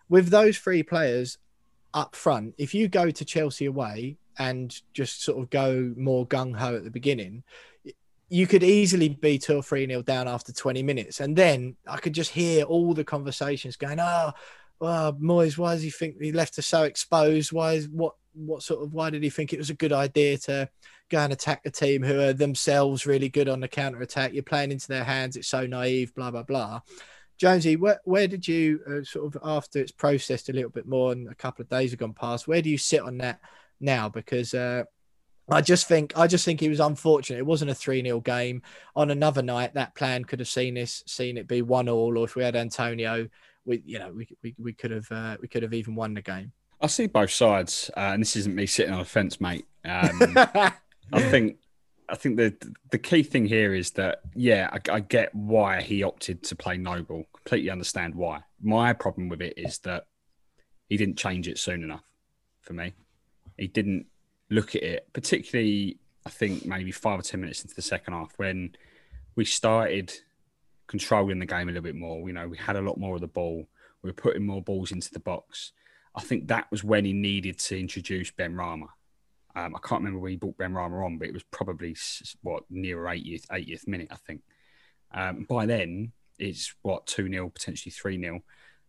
[0.09, 1.37] with those three players
[1.93, 6.55] up front, if you go to Chelsea away and just sort of go more gung
[6.55, 7.43] ho at the beginning,
[8.29, 11.19] you could easily be two or three nil down after 20 minutes.
[11.19, 14.31] And then I could just hear all the conversations going, oh,
[14.79, 17.51] well, Moyes, why does he think he left us so exposed?
[17.51, 20.37] Why is what what sort of why did he think it was a good idea
[20.37, 20.69] to
[21.09, 24.33] go and attack a team who are themselves really good on the counter attack?
[24.33, 25.37] You're playing into their hands.
[25.37, 26.13] It's so naive.
[26.13, 26.81] Blah blah blah.
[27.37, 31.11] Jonesy, where, where did you uh, sort of after it's processed a little bit more
[31.11, 32.47] and a couple of days have gone past?
[32.47, 33.39] Where do you sit on that
[33.79, 34.07] now?
[34.09, 34.83] Because uh,
[35.49, 37.39] I just think I just think he was unfortunate.
[37.39, 38.61] It wasn't a 3 0 game.
[38.95, 42.23] On another night, that plan could have seen this, seen it be one all, or
[42.23, 43.27] if we had Antonio,
[43.65, 46.21] we you know, we we, we could have uh, we could have even won the
[46.21, 46.51] game.
[46.81, 49.65] I see both sides, uh, and this isn't me sitting on a fence, mate.
[49.85, 51.57] Um, I think
[52.09, 52.55] I think the
[52.91, 56.77] the key thing here is that yeah, I, I, get why he opted to play
[56.77, 57.25] Noble.
[57.33, 58.41] Completely understand why.
[58.61, 60.05] My problem with it is that
[60.87, 62.03] he didn't change it soon enough
[62.61, 62.93] for me.
[63.57, 64.05] He didn't
[64.49, 68.33] look at it, particularly, I think maybe five or 10 minutes into the second half
[68.37, 68.75] when
[69.35, 70.13] we started
[70.87, 72.27] controlling the game a little bit more.
[72.27, 73.67] You know, we had a lot more of the ball,
[74.01, 75.71] we were putting more balls into the box.
[76.15, 78.87] I think that was when he needed to introduce Benrahma.
[79.55, 81.95] Um, I can't remember when he brought Benrahma on, but it was probably
[82.41, 84.41] what near 80th, 80th minute, I think.
[85.13, 88.41] Um, by then, it's what 2 0, potentially 3 0.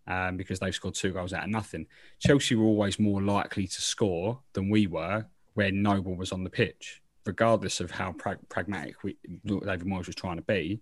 [0.09, 1.87] Um, because they've scored two goals out of nothing.
[2.21, 6.51] Chelsea were always more likely to score than we were when Noble was on the
[6.51, 10.81] pitch, regardless of how pra- pragmatic we, David Moyes was trying to be.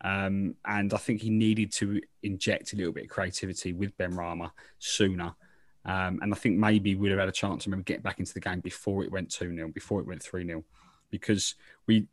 [0.00, 4.50] Um, and I think he needed to inject a little bit of creativity with Benrahma
[4.78, 5.34] sooner.
[5.86, 8.34] Um, and I think maybe we'd have had a chance to maybe get back into
[8.34, 10.64] the game before it went 2 0, before it went 3 0,
[11.10, 11.54] because
[11.86, 12.08] we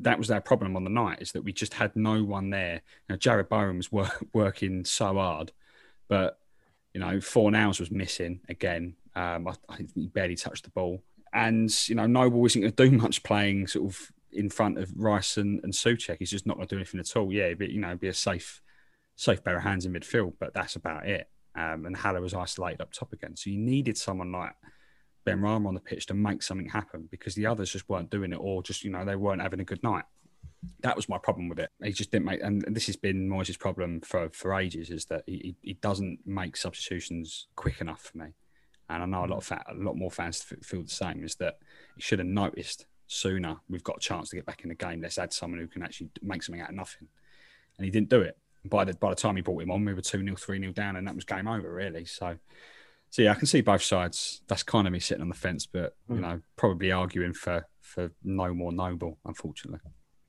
[0.00, 2.82] that was our problem on the night is that we just had no one there.
[3.08, 5.52] Now, Jarrod Bowen was work, working so hard,
[6.08, 6.38] but
[6.92, 8.94] you know, four Fornals was missing again.
[9.16, 11.02] Um, I, I think he barely touched the ball.
[11.32, 14.92] And you know, Noble isn't going to do much playing sort of in front of
[14.96, 16.16] Rice and, and Soucek.
[16.18, 17.32] He's just not going to do anything at all.
[17.32, 18.60] Yeah, but you know, be a safe,
[19.16, 21.28] safe pair of hands in midfield, but that's about it.
[21.56, 24.52] Um, and Haller was isolated up top again, so you needed someone like
[25.24, 28.32] Ben Benrahma on the pitch to make something happen because the others just weren't doing
[28.32, 30.04] it, or just you know they weren't having a good night.
[30.80, 31.70] That was my problem with it.
[31.82, 35.22] He just didn't make, and this has been Moyes' problem for for ages, is that
[35.26, 38.34] he, he doesn't make substitutions quick enough for me
[38.88, 41.24] and I know a lot of a lot more fans feel the same.
[41.24, 41.58] Is that
[41.96, 43.56] he should have noticed sooner.
[43.68, 45.00] We've got a chance to get back in the game.
[45.00, 47.08] Let's add someone who can actually make something out of nothing,
[47.78, 48.36] and he didn't do it.
[48.64, 50.72] By the by the time he brought him on, we were two 0 three 0
[50.72, 52.04] down, and that was game over really.
[52.04, 52.36] So.
[53.10, 54.42] So yeah, I can see both sides.
[54.48, 56.22] That's kind of me sitting on the fence, but you hmm.
[56.22, 59.78] know, probably arguing for for no more noble, unfortunately.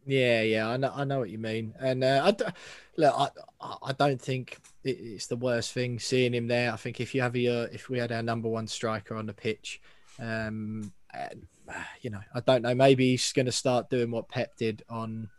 [0.06, 2.52] Yeah, yeah, I know, I know what you mean, and uh, I
[2.96, 6.72] look, I, I don't think it's the worst thing seeing him there.
[6.72, 9.34] I think if you have your, if we had our number one striker on the
[9.34, 9.82] pitch,
[10.20, 11.48] um, and,
[12.02, 15.30] you know, I don't know, maybe he's going to start doing what Pep did on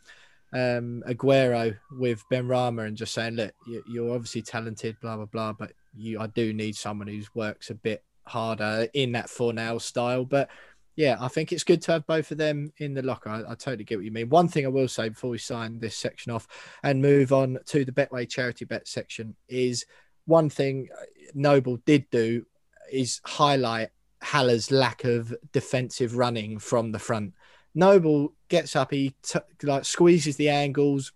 [0.52, 3.54] um, Aguero with Benrahma and just saying, look,
[3.88, 7.74] you're obviously talented, blah blah blah, but you, I do need someone who works a
[7.74, 10.48] bit harder in that Fornals style, but
[10.96, 13.28] yeah, I think it's good to have both of them in the locker.
[13.28, 14.30] I, I, totally get what you mean.
[14.30, 16.48] One thing I will say before we sign this section off
[16.82, 19.84] and move on to the Betway charity bet section is
[20.24, 20.88] one thing
[21.34, 22.46] Noble did do
[22.90, 23.90] is highlight
[24.22, 27.34] Haller's lack of defensive running from the front.
[27.76, 31.12] Noble gets up, he t- like squeezes the angles,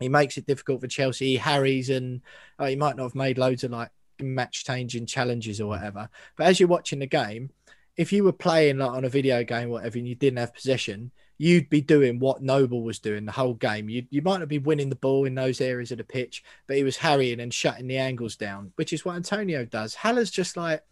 [0.00, 1.26] he makes it difficult for Chelsea.
[1.26, 2.22] He harries and
[2.58, 6.08] oh, he might not have made loads of like match changing challenges or whatever.
[6.36, 7.50] But as you're watching the game,
[7.96, 11.10] if you were playing like on a video game, whatever, and you didn't have possession,
[11.36, 13.90] you'd be doing what Noble was doing the whole game.
[13.90, 16.78] You you might not be winning the ball in those areas of the pitch, but
[16.78, 19.94] he was harrying and shutting the angles down, which is what Antonio does.
[19.94, 20.82] Haller's just like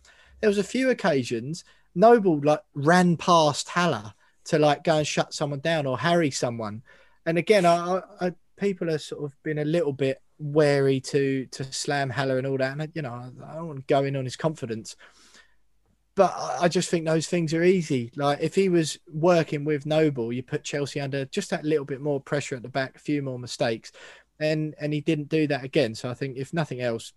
[0.41, 4.13] there was a few occasions Noble like ran past Haller
[4.49, 6.83] to like go and shut someone down or harry someone,
[7.25, 11.65] and again, I, I people are sort of been a little bit wary to to
[11.65, 14.25] slam Haller and all that, and you know I don't want to go in on
[14.25, 14.97] his confidence
[16.19, 18.11] but I just think those things are easy.
[18.17, 22.01] Like if he was working with Noble, you put Chelsea under just that little bit
[22.01, 23.93] more pressure at the back, a few more mistakes,
[24.41, 25.95] and and he didn't do that again.
[25.95, 27.13] So I think if nothing else,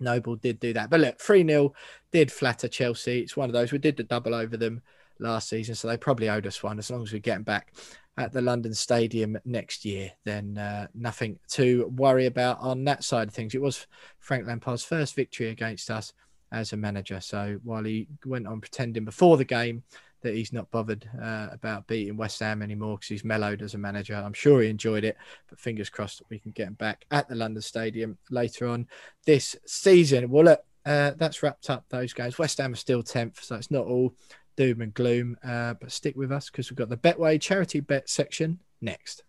[0.00, 0.90] Noble did do that.
[0.90, 1.74] But look, three 0
[2.10, 3.20] did flatter Chelsea.
[3.20, 4.82] It's one of those we did the double over them.
[5.18, 6.78] Last season, so they probably owed us one.
[6.78, 7.72] As long as we get them back
[8.16, 13.28] at the London Stadium next year, then uh, nothing to worry about on that side
[13.28, 13.54] of things.
[13.54, 13.86] It was
[14.18, 16.12] Frank Lampard's first victory against us
[16.52, 17.20] as a manager.
[17.20, 19.82] So while he went on pretending before the game
[20.22, 23.78] that he's not bothered uh, about beating West Ham anymore because he's mellowed as a
[23.78, 25.16] manager, I'm sure he enjoyed it.
[25.50, 28.86] But fingers crossed we can get him back at the London Stadium later on
[29.26, 30.30] this season.
[30.30, 32.38] Well, look, uh, that's wrapped up those games.
[32.38, 34.14] West Ham are still 10th, so it's not all
[34.56, 35.36] doom and gloom.
[35.44, 39.24] Uh, but stick with us because we've got the Betway charity bet section next.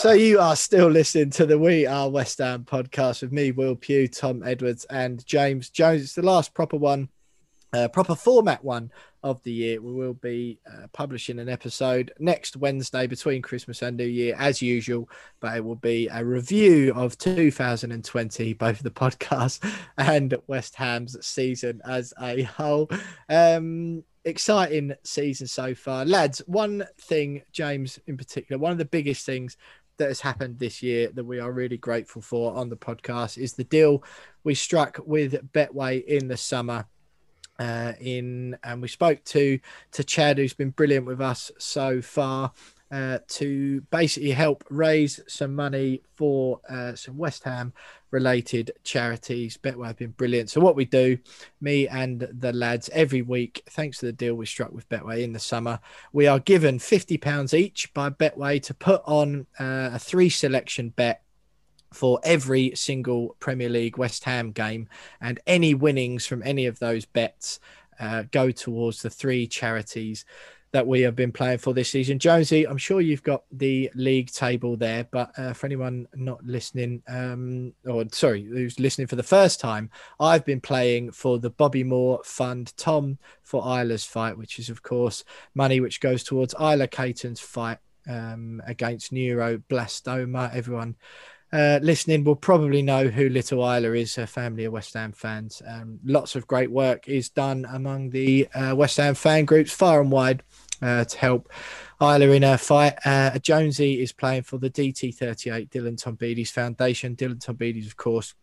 [0.00, 3.76] So you are still listening to the We Are West Ham podcast with me, Will
[3.76, 6.02] Pugh, Tom Edwards, and James Jones.
[6.02, 7.10] It's the last proper one,
[7.74, 8.90] uh, proper format one
[9.22, 9.80] of the year.
[9.80, 14.62] We will be uh, publishing an episode next Wednesday between Christmas and New Year, as
[14.62, 15.08] usual,
[15.40, 19.64] but it will be a review of 2020, both the podcast
[19.98, 22.90] and West Ham's season as a whole.
[23.28, 26.04] Um, exciting season so far.
[26.04, 29.56] Lads, one thing, James in particular, one of the biggest things
[30.00, 33.52] that has happened this year that we are really grateful for on the podcast is
[33.52, 34.02] the deal
[34.44, 36.86] we struck with Betway in the summer.
[37.60, 39.58] Uh, in and we spoke to
[39.92, 42.52] to Chad, who's been brilliant with us so far,
[42.90, 47.74] uh, to basically help raise some money for uh, some West Ham
[48.10, 49.58] related charities.
[49.58, 50.48] Betway have been brilliant.
[50.48, 51.18] So what we do,
[51.60, 55.34] me and the lads, every week, thanks to the deal we struck with Betway in
[55.34, 55.80] the summer,
[56.14, 60.88] we are given fifty pounds each by Betway to put on uh, a three selection
[60.88, 61.22] bet
[61.92, 64.88] for every single Premier League West Ham game,
[65.20, 67.60] and any winnings from any of those bets
[67.98, 70.24] uh, go towards the three charities
[70.72, 72.18] that we have been playing for this season.
[72.18, 77.02] Jonesy, I'm sure you've got the league table there, but uh, for anyone not listening,
[77.08, 81.82] um, or sorry, who's listening for the first time, I've been playing for the Bobby
[81.82, 85.24] Moore Fund, Tom for Isla's fight, which is, of course,
[85.54, 90.54] money which goes towards Isla Caton's fight um, against neuroblastoma.
[90.54, 90.94] Everyone
[91.52, 95.60] uh, listening will probably know who Little Isla is, a family of West Ham fans.
[95.66, 100.00] Um, lots of great work is done among the uh, West Ham fan groups far
[100.00, 100.42] and wide
[100.80, 101.52] uh, to help
[102.00, 102.94] Isla in her fight.
[103.04, 107.16] Uh, Jonesy is playing for the DT38 Dylan Tombides Foundation.
[107.16, 108.34] Dylan Tombides, of course,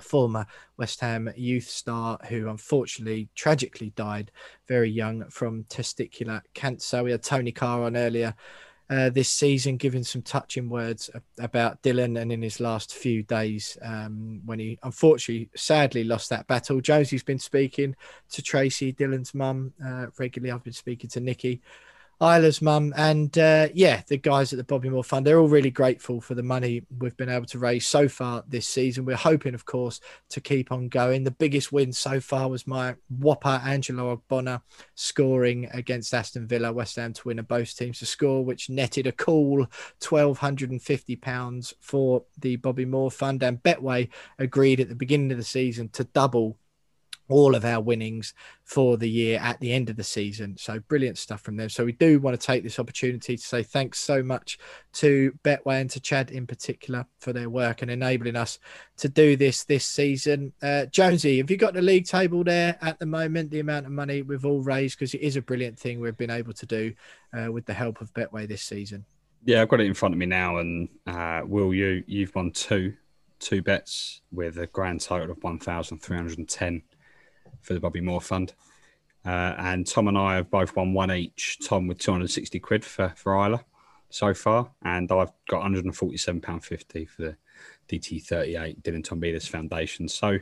[0.00, 4.30] former West Ham youth star who unfortunately tragically died
[4.68, 7.02] very young from testicular cancer.
[7.02, 8.34] We had Tony Carr on earlier
[8.90, 13.78] uh, this season, giving some touching words about Dylan and in his last few days
[13.82, 16.80] um, when he unfortunately, sadly, lost that battle.
[16.80, 17.96] Jonesy's been speaking
[18.30, 20.52] to Tracy, Dylan's mum, uh, regularly.
[20.52, 21.62] I've been speaking to Nikki.
[22.20, 25.70] Isla's mum, and uh, yeah, the guys at the Bobby Moore Fund, they're all really
[25.70, 29.04] grateful for the money we've been able to raise so far this season.
[29.04, 30.00] We're hoping, of course,
[30.30, 31.24] to keep on going.
[31.24, 34.62] The biggest win so far was my whopper Angelo Ogbonna
[34.94, 39.06] scoring against Aston Villa, West Ham to win, and both teams to score, which netted
[39.06, 39.66] a cool
[40.00, 43.42] £1,250 for the Bobby Moore Fund.
[43.42, 46.58] And Betway agreed at the beginning of the season to double
[47.28, 48.34] all of our winnings
[48.64, 50.56] for the year at the end of the season.
[50.58, 51.68] So brilliant stuff from them.
[51.68, 54.58] So we do want to take this opportunity to say thanks so much
[54.94, 58.58] to Betway and to Chad in particular for their work and enabling us
[58.98, 60.52] to do this this season.
[60.62, 63.50] Uh, Jonesy, have you got the league table there at the moment?
[63.50, 66.30] The amount of money we've all raised because it is a brilliant thing we've been
[66.30, 66.92] able to do
[67.32, 69.04] uh, with the help of Betway this season.
[69.46, 72.50] Yeah, I've got it in front of me now, and uh, Will, you you've won
[72.50, 72.94] two
[73.40, 76.82] two bets with a grand total of one thousand three hundred and ten
[77.64, 78.54] for the Bobby Moore Fund.
[79.24, 81.58] Uh, and Tom and I have both won one each.
[81.66, 83.64] Tom with 260 quid for, for Isla
[84.10, 84.70] so far.
[84.82, 87.36] And I've got £147.50 for the
[87.88, 90.08] DT38 Dylan Tombides Foundation.
[90.08, 90.38] So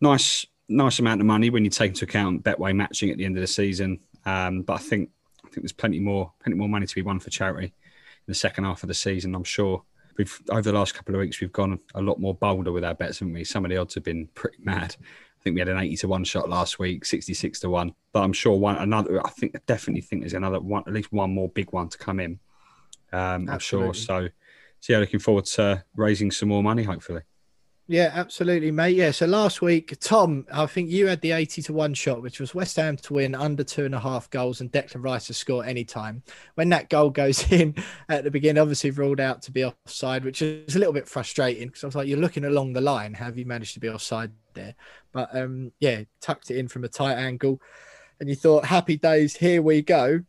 [0.00, 3.36] nice, nice amount of money when you take into account Betway matching at the end
[3.36, 4.00] of the season.
[4.24, 5.10] Um, but I think
[5.44, 7.72] I think there's plenty more, plenty more money to be won for charity in
[8.26, 9.34] the second half of the season.
[9.34, 9.82] I'm sure
[10.18, 12.94] we've over the last couple of weeks we've gone a lot more bolder with our
[12.94, 13.44] bets, haven't we?
[13.44, 14.96] Some of the odds have been pretty mad.
[15.38, 17.94] I think we had an 80 to 1 shot last week, 66 to 1.
[18.12, 21.12] But I'm sure one another I think I definitely think there's another one at least
[21.12, 22.40] one more big one to come in.
[23.12, 23.94] Um, I'm sure.
[23.94, 24.28] So
[24.80, 27.22] so yeah, looking forward to raising some more money, hopefully.
[27.90, 28.96] Yeah, absolutely, mate.
[28.96, 29.12] Yeah.
[29.12, 32.54] So last week, Tom, I think you had the 80 to 1 shot, which was
[32.54, 35.64] West Ham to win under two and a half goals and Declan Rice to score
[35.64, 36.22] any time.
[36.56, 37.74] When that goal goes in
[38.10, 41.68] at the beginning, obviously ruled out to be offside, which is a little bit frustrating
[41.68, 43.14] because I was like, you're looking along the line.
[43.14, 44.74] Have you managed to be offside there?
[45.10, 47.58] But um, yeah, tucked it in from a tight angle.
[48.20, 50.20] And you thought, happy days, here we go.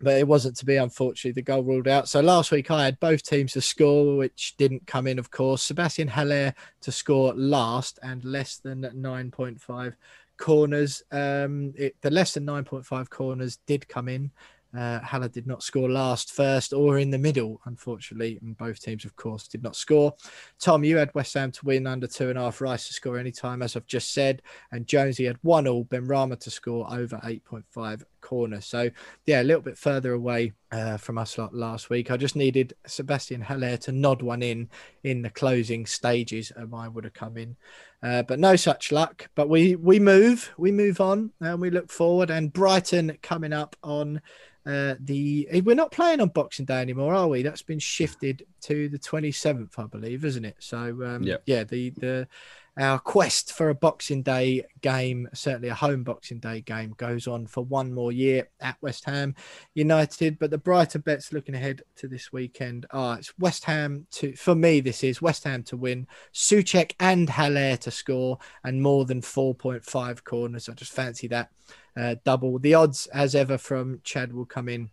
[0.00, 1.32] But it wasn't to be, unfortunately.
[1.32, 2.08] The goal ruled out.
[2.08, 5.62] So last week I had both teams to score, which didn't come in, of course.
[5.62, 9.94] Sebastian Haller to score last and less than 9.5
[10.36, 11.02] corners.
[11.10, 14.30] Um, it, the less than 9.5 corners did come in.
[14.76, 18.38] Uh, Haller did not score last, first, or in the middle, unfortunately.
[18.42, 20.14] And both teams, of course, did not score.
[20.58, 23.16] Tom, you had West Ham to win under two and a half, Rice to score
[23.16, 24.42] any time, as I've just said.
[24.72, 28.60] And Jonesy had one all, Benrahma to score over 8.5 corner.
[28.60, 28.90] So,
[29.26, 32.10] yeah, a little bit further away uh, from us last week.
[32.10, 34.68] I just needed Sebastian Haller to nod one in
[35.04, 37.56] in the closing stages, and mine would have come in.
[38.02, 39.28] Uh, but no such luck.
[39.36, 42.30] But we we move, we move on, and we look forward.
[42.30, 44.20] And Brighton coming up on
[44.66, 47.42] uh, the eh, we're not playing on Boxing Day anymore, are we?
[47.42, 50.56] That's been shifted to the 27th, I believe, isn't it?
[50.58, 51.42] So um, yep.
[51.46, 52.28] yeah, the the
[52.76, 57.46] our quest for a Boxing Day game, certainly a home Boxing Day game, goes on
[57.46, 59.34] for one more year at West Ham
[59.74, 60.38] United.
[60.38, 64.54] But the Brighton bets looking ahead to this weekend are it's West Ham to, for
[64.54, 69.20] me, this is West Ham to win, Soucek and Haller to score, and more than
[69.20, 70.68] 4.5 corners.
[70.68, 71.50] I just fancy that
[71.96, 72.58] uh, double.
[72.58, 74.90] The odds, as ever, from Chad will come in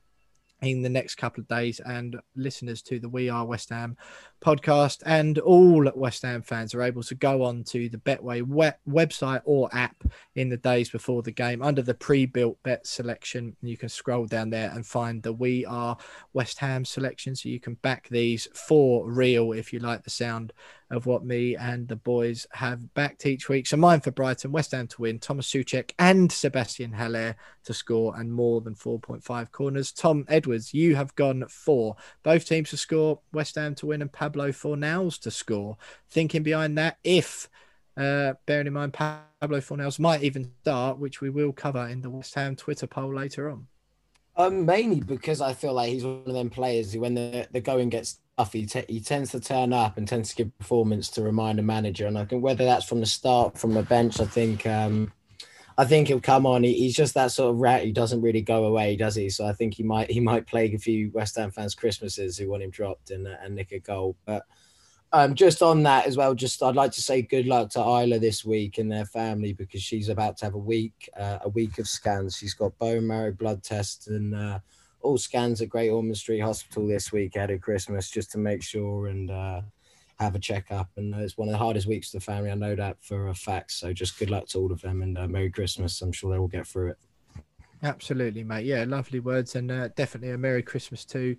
[0.61, 3.97] in the next couple of days and listeners to the We Are West Ham
[4.43, 8.75] podcast and all West Ham fans are able to go on to the Betway web-
[8.89, 10.03] website or app
[10.35, 14.49] in the days before the game under the pre-built bet selection you can scroll down
[14.49, 15.97] there and find the We Are
[16.33, 20.53] West Ham selection so you can back these for real if you like the sound
[20.89, 23.65] of what me and the boys have backed each week.
[23.65, 28.13] So mine for Brighton, West Ham to win, Thomas Soucek and Sebastian Haller to score
[28.17, 29.91] and more than 4.5 corners.
[29.93, 34.11] Tom Edwards, you have gone for both teams to score, West Ham to win and
[34.11, 35.77] Pablo Fornals to score.
[36.09, 37.49] Thinking behind that, if
[37.97, 42.09] uh, bearing in mind Pablo Fornals might even start, which we will cover in the
[42.09, 43.67] West Ham Twitter poll later on.
[44.37, 47.59] Um, mainly because I feel like he's one of them players who, when the, the
[47.59, 51.21] going gets tough, he, he tends to turn up and tends to give performance to
[51.21, 52.07] remind a manager.
[52.07, 55.11] And I think whether that's from the start, from the bench, I think um,
[55.77, 56.63] I think he'll come on.
[56.63, 57.83] He, he's just that sort of rat.
[57.83, 59.29] He doesn't really go away, does he?
[59.29, 62.49] So I think he might he might plague a few West Ham fans' Christmases who
[62.49, 64.15] want him dropped and, and nick a goal.
[64.25, 64.43] But
[65.13, 68.19] um, just on that as well, just I'd like to say good luck to Isla
[68.19, 71.79] this week and their family because she's about to have a week uh, a week
[71.79, 72.37] of scans.
[72.37, 74.59] She's got bone marrow blood tests and uh,
[75.01, 78.63] all scans at Great Ormond Street Hospital this week ahead of Christmas just to make
[78.63, 79.31] sure and.
[79.31, 79.61] Uh,
[80.21, 80.89] have a checkup.
[80.97, 82.51] And it's one of the hardest weeks for the family.
[82.51, 83.71] I know that for a fact.
[83.71, 86.01] So just good luck to all of them and uh, Merry Christmas.
[86.01, 86.97] I'm sure they will get through it.
[87.83, 88.65] Absolutely, mate.
[88.65, 91.35] Yeah, lovely words, and uh, definitely a Merry Christmas to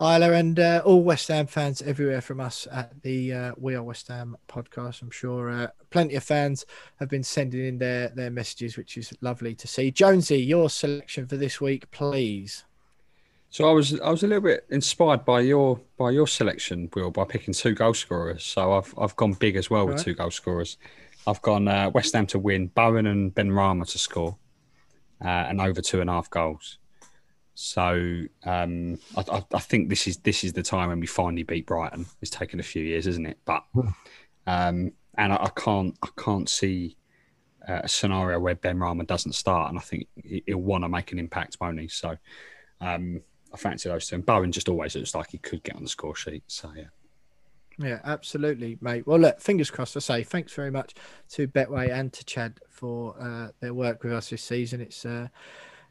[0.00, 3.82] Isla and uh, all West Ham fans everywhere from us at the uh, We Are
[3.82, 5.02] West Ham podcast.
[5.02, 6.64] I'm sure uh, plenty of fans
[6.98, 9.90] have been sending in their their messages, which is lovely to see.
[9.90, 12.64] Jonesy, your selection for this week, please.
[13.52, 17.10] So I was I was a little bit inspired by your by your selection, Will,
[17.10, 18.42] by picking two goal scorers.
[18.44, 20.04] So I've I've gone big as well with right.
[20.04, 20.78] two goal scorers.
[21.26, 24.38] I've gone uh, West Ham to win, Bowen and Benrahma to score,
[25.22, 26.78] uh, and over two and a half goals.
[27.52, 31.66] So um, I, I, think this is this is the time when we finally beat
[31.66, 32.06] Brighton.
[32.22, 33.38] It's taken a few years, isn't it?
[33.44, 33.88] But hmm.
[34.46, 36.96] um, and I, I, can't I can't see
[37.68, 41.18] uh, a scenario where Benrahma doesn't start, and I think he'll want to make an
[41.18, 41.88] impact, he?
[41.88, 42.16] So
[42.80, 43.20] um,
[43.52, 44.16] I fancy those two.
[44.16, 46.44] And Bowen just always looks like he could get on the score sheet.
[46.46, 46.84] So yeah.
[47.78, 49.06] Yeah, absolutely, mate.
[49.06, 49.96] Well, look, fingers crossed.
[49.96, 50.94] I say thanks very much
[51.30, 54.80] to Betway and to Chad for uh, their work with us this season.
[54.80, 55.28] It's uh,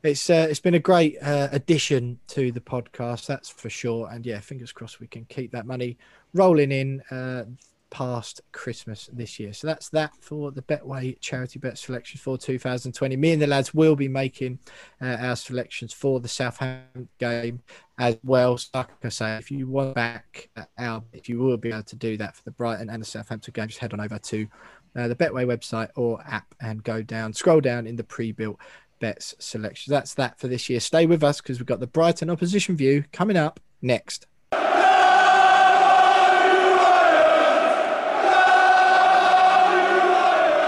[0.03, 4.09] it's uh, it's been a great uh, addition to the podcast, that's for sure.
[4.11, 5.97] And yeah, fingers crossed we can keep that money
[6.33, 7.45] rolling in uh,
[7.91, 9.53] past Christmas this year.
[9.53, 13.15] So that's that for the Betway charity bet selection for 2020.
[13.15, 14.57] Me and the lads will be making
[15.01, 17.61] uh, our selections for the Southampton game
[17.99, 18.57] as well.
[18.57, 21.95] So like I say, if you want back our, if you will be able to
[21.95, 24.47] do that for the Brighton and the Southampton game, just head on over to
[24.95, 28.57] uh, the Betway website or app and go down, scroll down in the pre-built
[28.99, 29.91] bets selection.
[29.91, 30.79] That's that for this year.
[30.79, 34.27] Stay with us because we've got the Brighton opposition view coming up next.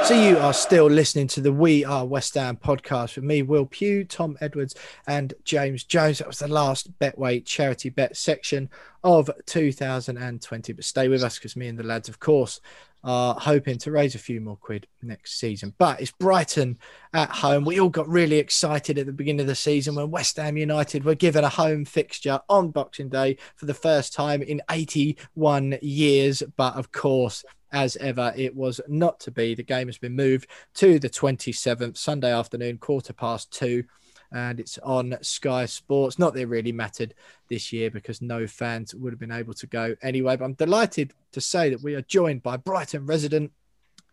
[0.05, 3.65] So you are still listening to the We Are West Ham podcast with me, Will
[3.65, 4.75] Pugh, Tom Edwards,
[5.07, 6.17] and James Jones.
[6.17, 8.69] That was the last Betway charity bet section
[9.05, 10.73] of 2020.
[10.73, 12.59] But stay with us because me and the lads, of course,
[13.05, 15.73] are hoping to raise a few more quid next season.
[15.77, 16.79] But it's Brighton
[17.13, 17.63] at home.
[17.63, 21.05] We all got really excited at the beginning of the season when West Ham United
[21.05, 26.43] were given a home fixture on Boxing Day for the first time in 81 years.
[26.57, 29.55] But of course, as ever, it was not to be.
[29.55, 33.83] The game has been moved to the 27th, Sunday afternoon, quarter past two.
[34.31, 36.17] and it's on Sky Sports.
[36.17, 37.13] Not that it really mattered
[37.49, 40.35] this year because no fans would have been able to go anyway.
[40.37, 43.51] But I'm delighted to say that we are joined by Brighton resident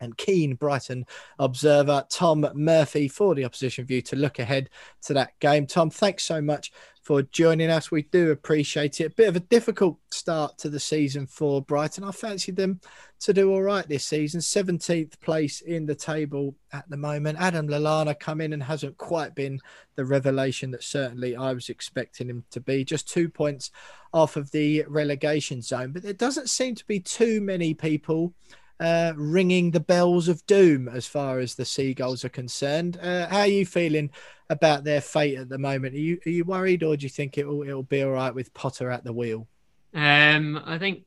[0.00, 1.04] and keen Brighton
[1.38, 4.70] observer Tom Murphy for the opposition view to look ahead
[5.02, 5.66] to that game.
[5.66, 6.72] Tom, thanks so much
[7.02, 7.90] for joining us.
[7.90, 9.06] We do appreciate it.
[9.06, 12.04] A bit of a difficult start to the season for Brighton.
[12.04, 12.80] I fancied them
[13.20, 14.40] to do all right this season.
[14.40, 17.38] 17th place in the table at the moment.
[17.40, 19.58] Adam Lallana come in and hasn't quite been
[19.96, 22.84] the revelation that certainly I was expecting him to be.
[22.84, 23.70] Just two points
[24.12, 25.92] off of the relegation zone.
[25.92, 28.34] But there doesn't seem to be too many people
[28.80, 32.98] uh, ringing the bells of doom as far as the Seagulls are concerned.
[33.00, 34.10] Uh, how are you feeling
[34.48, 35.94] about their fate at the moment?
[35.94, 38.52] Are you are you worried, or do you think it'll it'll be all right with
[38.54, 39.46] Potter at the wheel?
[39.94, 41.04] Um, I think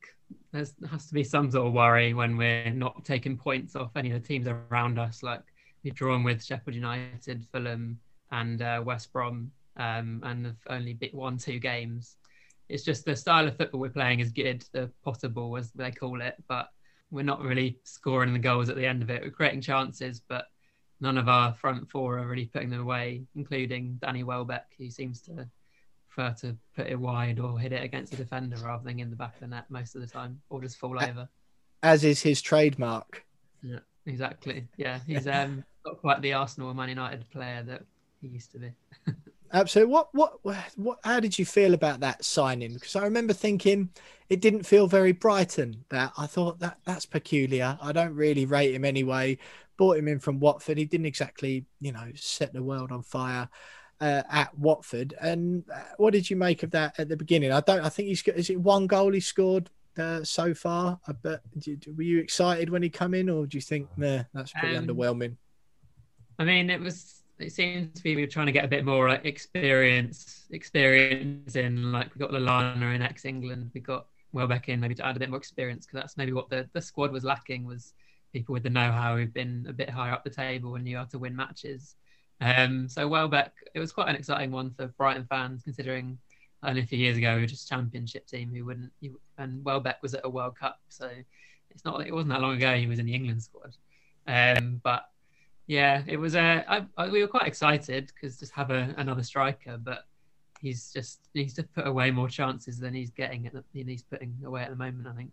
[0.52, 4.12] there has to be some sort of worry when we're not taking points off any
[4.12, 5.24] of the teams around us.
[5.24, 5.42] Like
[5.84, 8.00] we've drawn with Sheffield United, Fulham,
[8.32, 12.18] and uh, West Brom, um, and have only bit won two games.
[12.70, 15.92] It's just the style of football we're playing is good, the Potter ball as they
[15.92, 16.70] call it, but
[17.14, 19.22] we're not really scoring the goals at the end of it.
[19.22, 20.46] We're creating chances, but
[21.00, 25.22] none of our front four are really putting them away, including Danny Welbeck, who seems
[25.22, 25.48] to
[26.10, 29.16] prefer to put it wide or hit it against a defender rather than in the
[29.16, 31.30] back of the net most of the time, or just fall over.
[31.84, 33.24] As is his trademark.
[33.62, 34.68] Yeah, exactly.
[34.78, 37.84] Yeah, he's um, not quite the Arsenal or Man United player that
[38.22, 38.72] he used to be.
[39.54, 39.94] Absolutely.
[39.94, 40.40] What, what,
[40.76, 42.74] what, how did you feel about that signing?
[42.74, 43.90] Because I remember thinking
[44.30, 45.86] it didn't feel very Brighton.
[45.90, 47.78] That I thought that that's peculiar.
[47.80, 49.38] I don't really rate him anyway.
[49.78, 50.80] Bought him in from Watford.
[50.80, 53.48] He didn't exactly, you know, set the world on fire
[54.02, 55.14] uh, at Watford.
[55.22, 57.52] And uh, what did you make of that at the beginning?
[57.52, 57.82] I don't.
[57.82, 58.36] I think he's got.
[58.36, 61.00] Is it one goal he scored uh, so far?
[61.22, 61.42] But.
[61.96, 64.88] Were you excited when he come in, or do you think, nah, that's pretty um,
[64.88, 65.38] underwhelming?
[66.40, 68.86] I mean, it was it seems to be we are trying to get a bit
[68.86, 74.70] more like experience experience in like we got Lallana in ex England we got Welbeck
[74.70, 77.12] in maybe to add a bit more experience because that's maybe what the, the squad
[77.12, 77.94] was lacking was
[78.32, 81.04] people with the know-how who've been a bit higher up the table and knew how
[81.04, 81.96] to win matches.
[82.42, 86.18] Um, so Welbeck it was quite an exciting one for Brighton fans considering
[86.64, 88.92] only a few years ago we were just a championship team who wouldn't
[89.38, 91.10] and Welbeck was at a World Cup so
[91.70, 93.76] it's not it wasn't that long ago he was in the England squad.
[94.26, 95.06] Um, but
[95.68, 96.36] yeah, it was.
[96.36, 100.06] Uh, I, I, we were quite excited because just have a, another striker, but
[100.60, 104.36] he's just needs to put away more chances than he's getting at the, he's putting
[104.46, 105.08] away at the moment.
[105.08, 105.32] I think.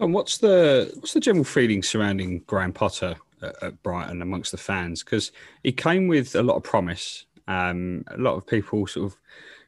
[0.00, 4.58] And what's the what's the general feeling surrounding Graham Potter at, at Brighton amongst the
[4.58, 5.04] fans?
[5.04, 5.30] Because
[5.62, 7.26] he came with a lot of promise.
[7.46, 9.18] Um, a lot of people sort of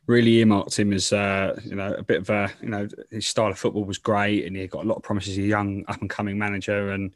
[0.07, 3.51] really earmarked him as uh, you know a bit of a you know his style
[3.51, 5.39] of football was great, and he got a lot of promises.
[5.39, 7.13] A young up and coming manager, and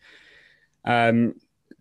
[0.85, 1.35] um,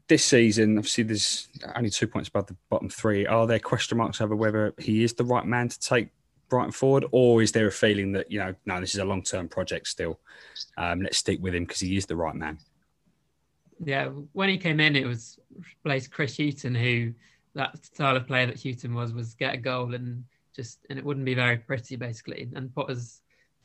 [0.08, 3.26] this season, obviously, there's only two points above the bottom three.
[3.26, 6.10] Are there question marks over whether he is the right man to take
[6.50, 9.50] Brighton forward, or is there a feeling that you know, no, this is a long-term
[9.50, 10.20] project still?
[10.78, 12.60] Um, let's stick with him because he is the right man.
[13.84, 17.14] Yeah, when he came in, it was replaced Chris Hughton, who
[17.56, 20.24] that style of player that Hughton was was get a goal and
[20.56, 22.50] just and it wouldn't be very pretty basically.
[22.56, 23.22] And Potter's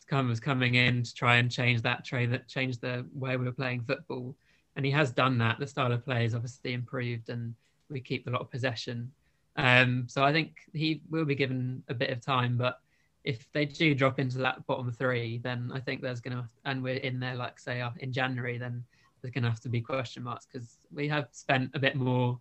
[0.09, 3.45] come was coming in to try and change that train that changed the way we
[3.45, 4.35] were playing football
[4.81, 5.59] and he has done that.
[5.59, 7.55] The style of play is obviously improved, and
[7.91, 9.13] we keep a lot of possession.
[9.57, 12.81] Um, so I think he will be given a bit of time, but
[13.23, 16.83] if they do drop into that bottom three, then I think there's going to, and
[16.83, 18.83] we're in there, like say uh, in January, then
[19.21, 22.41] there's going to have to be question marks because we have spent a bit more,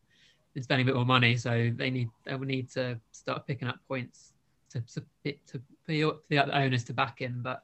[0.54, 3.68] been spending a bit more money, so they need they will need to start picking
[3.68, 4.32] up points
[4.70, 7.42] to to, to, to the owners to back in.
[7.42, 7.64] But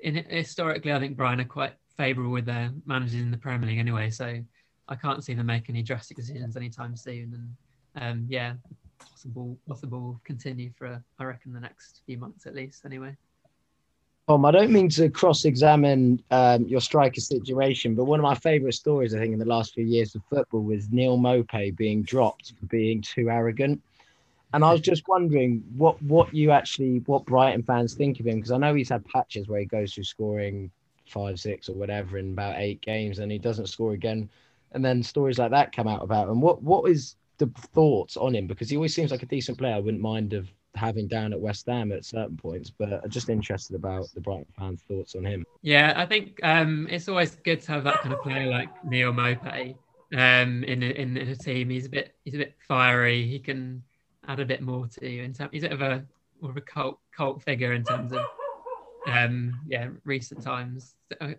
[0.00, 3.78] in historically, I think Brighton are quite favourable with their managers in the Premier League
[3.78, 4.10] anyway.
[4.10, 4.40] So
[4.88, 7.54] I can't see them make any drastic decisions anytime soon.
[7.96, 8.54] And um, yeah,
[8.98, 12.84] possible possible continue for I reckon the next few months at least.
[12.84, 13.16] Anyway.
[14.26, 18.72] Tom, I don't mean to cross-examine um, your striker situation, but one of my favourite
[18.72, 22.54] stories, I think, in the last few years of football was Neal Maupay being dropped
[22.58, 23.82] for being too arrogant.
[24.54, 28.36] And I was just wondering what what you actually what Brighton fans think of him
[28.36, 30.70] because I know he's had patches where he goes through scoring
[31.06, 34.28] five, six, or whatever in about eight games, and he doesn't score again.
[34.72, 36.40] And then stories like that come out about him.
[36.40, 38.46] What what is the thoughts on him?
[38.46, 39.74] Because he always seems like a decent player.
[39.74, 43.28] I wouldn't mind of having down at West Ham at certain points, but I'm just
[43.28, 45.44] interested about the Brighton fans' thoughts on him.
[45.62, 49.12] Yeah, I think um, it's always good to have that kind of player like Neal
[49.12, 49.76] Maupay
[50.12, 51.70] um, in, in, in a team.
[51.70, 53.26] He's a bit he's a bit fiery.
[53.26, 53.82] He can
[54.26, 55.22] add a bit more to you.
[55.22, 56.04] In terms, he's a bit of a
[56.40, 58.24] more of a cult cult figure in terms of
[59.06, 60.94] um, yeah, recent times.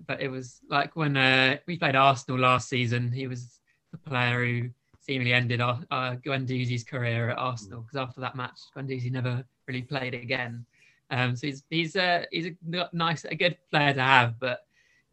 [0.07, 3.59] But it was like when uh, we played Arsenal last season, he was
[3.91, 4.69] the player who
[5.01, 9.81] seemingly ended our, uh, Guendouzi's career at Arsenal because after that match, Guendouzi never really
[9.81, 10.65] played again.
[11.11, 14.61] Um, so he's he's a he's a nice a good player to have, but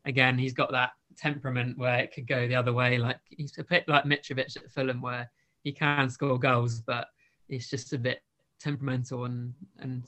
[0.06, 2.96] again he's got that temperament where it could go the other way.
[2.98, 5.30] Like he's a bit like Mitrovic at Fulham, where
[5.64, 7.08] he can score goals, but
[7.48, 8.22] it's just a bit
[8.58, 10.04] temperamental and and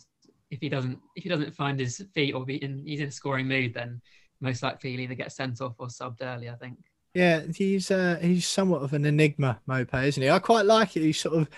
[0.50, 3.12] if he doesn't if he doesn't find his feet or be in he's in a
[3.12, 4.00] scoring mood, then
[4.40, 6.48] most likely he'll either get sent off or subbed early.
[6.48, 6.78] I think.
[7.14, 10.30] Yeah, he's uh, he's somewhat of an enigma, Maupay, isn't he?
[10.30, 11.02] I quite like it.
[11.02, 11.48] He sort of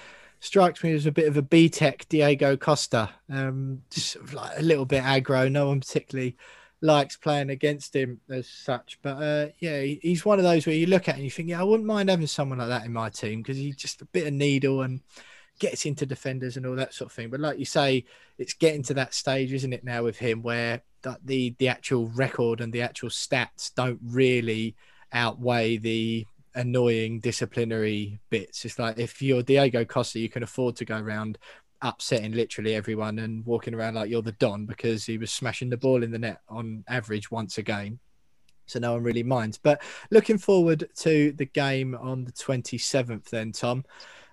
[0.41, 3.11] strikes me as a bit of a BTEC Diego Costa.
[3.31, 5.51] Um, just sort of like a little bit aggro.
[5.51, 6.37] No one particularly
[6.83, 8.99] likes playing against him as such.
[9.03, 11.61] But uh, yeah, he's one of those where you look at and you think, yeah,
[11.61, 14.27] I wouldn't mind having someone like that in my team because he's just a bit
[14.27, 15.01] of needle and
[15.59, 17.31] gets into defenders and all that sort of thing.
[17.31, 18.05] But like you say,
[18.39, 20.83] it's getting to that stage, isn't it, now with him where
[21.25, 24.75] the the actual record and the actual stats don't really
[25.13, 28.65] outweigh the annoying disciplinary bits.
[28.65, 31.39] It's like if you're Diego Costa, you can afford to go around
[31.83, 35.77] upsetting literally everyone and walking around like you're the Don because he was smashing the
[35.77, 38.01] ball in the net on average once a game.
[38.67, 39.59] So no one really minds.
[39.59, 43.85] But looking forward to the game on the 27th, then, Tom.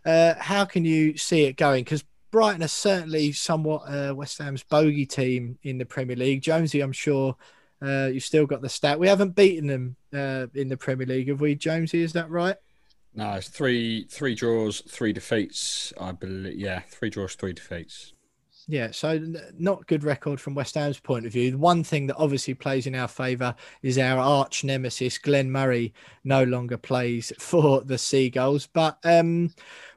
[0.06, 1.84] Uh, how can you see it going?
[1.84, 6.42] Because Brighton are certainly somewhat uh, West Ham's bogey team in the Premier League.
[6.42, 7.36] Jonesy, I'm sure
[7.82, 9.00] uh, you've still got the stat.
[9.00, 12.02] We haven't beaten them uh, in the Premier League, have we, Jonesy?
[12.02, 12.56] Is that right?
[13.16, 15.94] No, it's three three draws, three defeats.
[16.00, 16.58] I believe.
[16.58, 18.14] Yeah, three draws, three defeats.
[18.68, 19.20] Yeah, so
[19.58, 21.52] not good record from West Ham's point of view.
[21.52, 25.94] The one thing that obviously plays in our favour is our arch nemesis, Glenn Murray,
[26.24, 28.68] no longer plays for the Seagulls.
[28.68, 29.54] But um,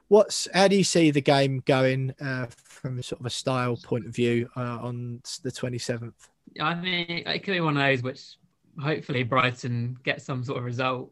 [0.07, 4.05] what's how do you see the game going uh, from sort of a style point
[4.05, 6.29] of view uh, on the twenty seventh?
[6.59, 8.21] I mean, it could be one of those which
[8.79, 11.11] hopefully Brighton get some sort of result.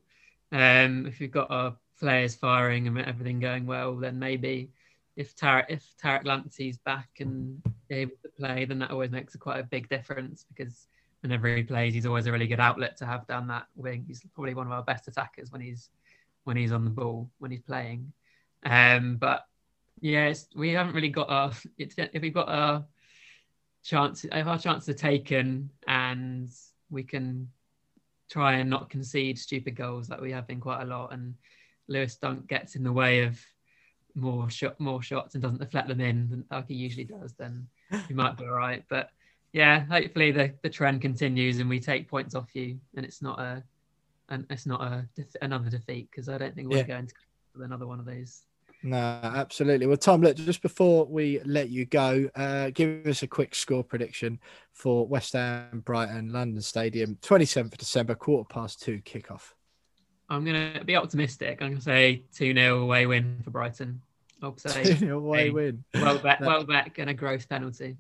[0.52, 4.72] Um, if you've got our players firing and everything going well, then maybe
[5.16, 9.38] if Tariq if Tariq Lamptey's back and able to play, then that always makes a
[9.38, 10.88] quite a big difference because
[11.22, 14.06] whenever he plays, he's always a really good outlet to have down that wing.
[14.08, 15.90] He's probably one of our best attackers when he's
[16.44, 18.12] when he's on the ball when he's playing.
[18.66, 19.46] Um, but
[20.02, 22.86] yes, we haven't really got our if we've got our
[23.84, 26.50] chance if our chances are taken and
[26.90, 27.48] we can
[28.30, 31.36] try and not concede stupid goals that we have been quite a lot and
[31.88, 33.40] Lewis Dunk gets in the way of
[34.16, 37.68] more shot more shots and doesn't deflect them in like he usually does, then
[38.10, 38.84] we might be all right.
[38.90, 39.12] But
[39.54, 43.40] yeah, hopefully the, the trend continues and we take points off you and it's not
[43.40, 43.64] a
[44.30, 45.08] and it's not a
[45.42, 46.84] another defeat because I don't think we're yeah.
[46.84, 47.14] going to
[47.64, 48.42] another one of those.
[48.86, 49.88] No, absolutely.
[49.88, 53.84] Well, Tom, look, just before we let you go, uh, give us a quick score
[53.84, 54.40] prediction
[54.74, 59.54] for West Ham, Brighton, London Stadium, 27th of December, quarter past two kickoff.
[60.30, 61.64] I'm going to be optimistic.
[61.64, 64.02] I'm going to say 2 0 away win for Brighton.
[64.44, 65.84] I'll say 2 away win.
[65.96, 67.98] Welbeck, well back, and a Gross penalty.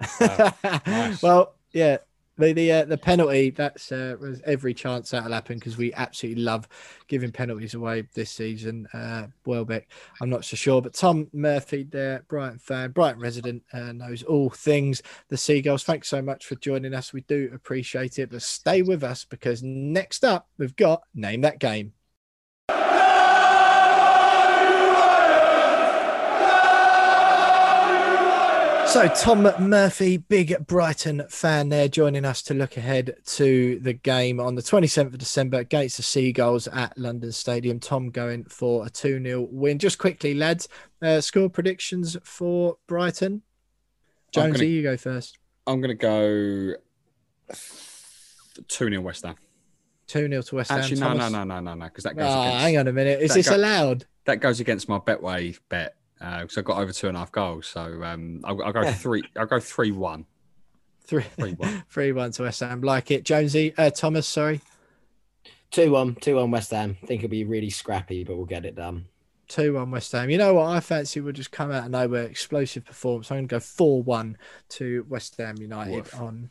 [0.20, 1.22] nice.
[1.22, 1.98] Well, yeah,
[2.38, 6.68] the the, uh, the penalty that's uh, every chance that'll happen because we absolutely love
[7.08, 8.86] giving penalties away this season.
[8.92, 9.88] Uh, Welbeck,
[10.20, 14.50] I'm not so sure, but Tom Murphy, there, Brighton fan, Brighton resident, uh, knows all
[14.50, 15.84] things the Seagulls.
[15.84, 17.12] Thanks so much for joining us.
[17.12, 21.58] We do appreciate it, but stay with us because next up we've got name that
[21.58, 21.92] game.
[28.88, 34.40] So, Tom Murphy, big Brighton fan there, joining us to look ahead to the game
[34.40, 37.80] on the 27th of December against the Seagulls at London Stadium.
[37.80, 39.78] Tom going for a 2 0 win.
[39.78, 40.68] Just quickly, lads,
[41.02, 43.42] uh, score predictions for Brighton.
[44.32, 45.36] Jonesy, gonna, you go first.
[45.66, 46.74] I'm going to go
[48.68, 49.36] 2 0 West Ham.
[50.06, 50.80] 2 0 to West Ham.
[50.80, 52.24] Actually, no, no, no, no, no, no, because that goes.
[52.26, 53.20] Oh, against, hang on a minute.
[53.20, 54.06] Is this go, allowed?
[54.24, 57.32] That goes against my Betway bet because uh, I got over two and a half
[57.32, 57.66] goals.
[57.66, 59.24] So um, I'll, I'll, go three.
[59.36, 60.26] I'll go three one.
[61.02, 61.84] Three, three one.
[61.90, 62.80] three one to West Ham.
[62.82, 63.74] Like it, Jonesy.
[63.76, 64.60] Uh, Thomas, sorry.
[65.70, 66.96] Two one, two one West Ham.
[67.02, 69.06] I think it'll be really scrappy, but we'll get it done.
[69.48, 70.30] Two one West Ham.
[70.30, 70.66] You know what?
[70.66, 73.30] I fancy we'll just come out of nowhere, explosive performance.
[73.30, 74.36] I'm going to go four one
[74.70, 76.50] to West Ham United on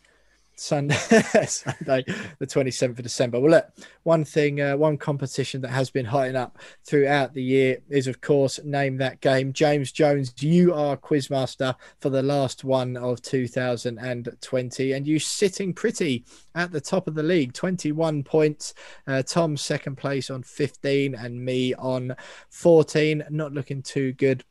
[0.59, 0.95] Sunday,
[1.47, 2.03] Sunday,
[2.39, 3.39] the 27th of December.
[3.39, 3.67] Well, look,
[4.03, 8.21] one thing, uh, one competition that has been heating up throughout the year is, of
[8.21, 9.53] course, name that game.
[9.53, 16.25] James Jones, you are quizmaster for the last one of 2020, and you sitting pretty
[16.55, 18.73] at the top of the league, 21 points.
[19.05, 22.15] Uh, Tom second place on 15, and me on
[22.49, 23.23] 14.
[23.29, 24.43] Not looking too good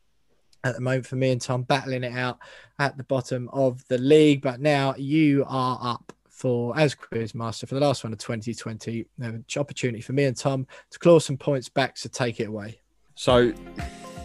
[0.67, 2.39] at the moment for me and Tom battling it out
[2.79, 4.41] at the bottom of the league.
[4.41, 9.05] But now you are up for as quiz master for the last one of 2020.
[9.21, 12.79] An opportunity for me and Tom to claw some points back So take it away.
[13.15, 13.51] So,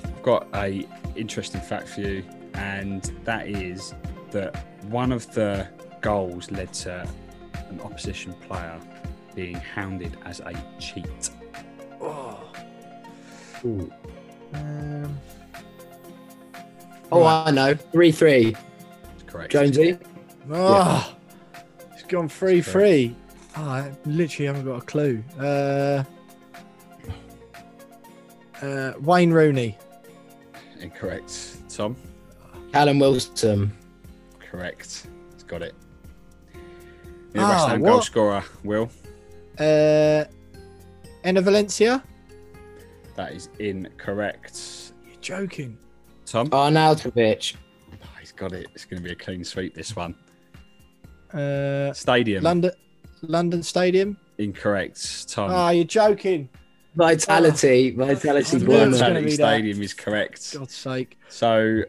[0.04, 0.86] I've got a
[1.16, 2.22] interesting fact for you,
[2.52, 3.94] and that is
[4.32, 5.66] that one of the
[6.02, 7.08] goals led to
[7.70, 8.78] an opposition player
[9.34, 11.30] being hounded as a cheat.
[14.54, 15.18] Um,
[17.12, 17.74] Oh, I know.
[17.74, 18.56] 3 3.
[19.26, 19.52] Correct.
[19.52, 19.98] Jonesy.
[20.50, 21.14] oh,
[21.92, 23.14] it's gone free free.
[23.56, 25.22] Oh, I literally haven't got a clue.
[25.38, 26.04] Uh,
[28.62, 29.76] uh, Wayne Rooney.
[30.80, 31.56] Incorrect.
[31.68, 31.96] Tom.
[32.72, 33.72] Callum Wilson.
[34.50, 35.06] Correct.
[35.34, 35.74] He's got it.
[37.32, 38.90] The Ah, West Ham goal scorer, Will.
[39.58, 40.24] Uh,
[41.24, 42.02] Enner Valencia.
[43.16, 44.92] That is incorrect.
[45.06, 45.76] You're joking.
[46.32, 46.48] Tom.
[46.48, 47.56] Arnautovic.
[47.92, 48.66] Oh, he's got it.
[48.74, 49.74] It's going to be a clean sweep.
[49.74, 50.14] This one.
[51.30, 52.42] Uh, Stadium.
[52.42, 52.70] London,
[53.20, 54.16] London Stadium.
[54.38, 55.28] Incorrect.
[55.28, 55.50] Tom.
[55.52, 56.48] Ah, you're joking.
[56.96, 57.90] Vitality.
[57.90, 58.98] Vitality I knew it was Bournemouth.
[59.00, 59.30] gonna Vitality.
[59.34, 60.54] Stadium is correct.
[60.54, 61.18] God's sake.
[61.28, 61.82] So,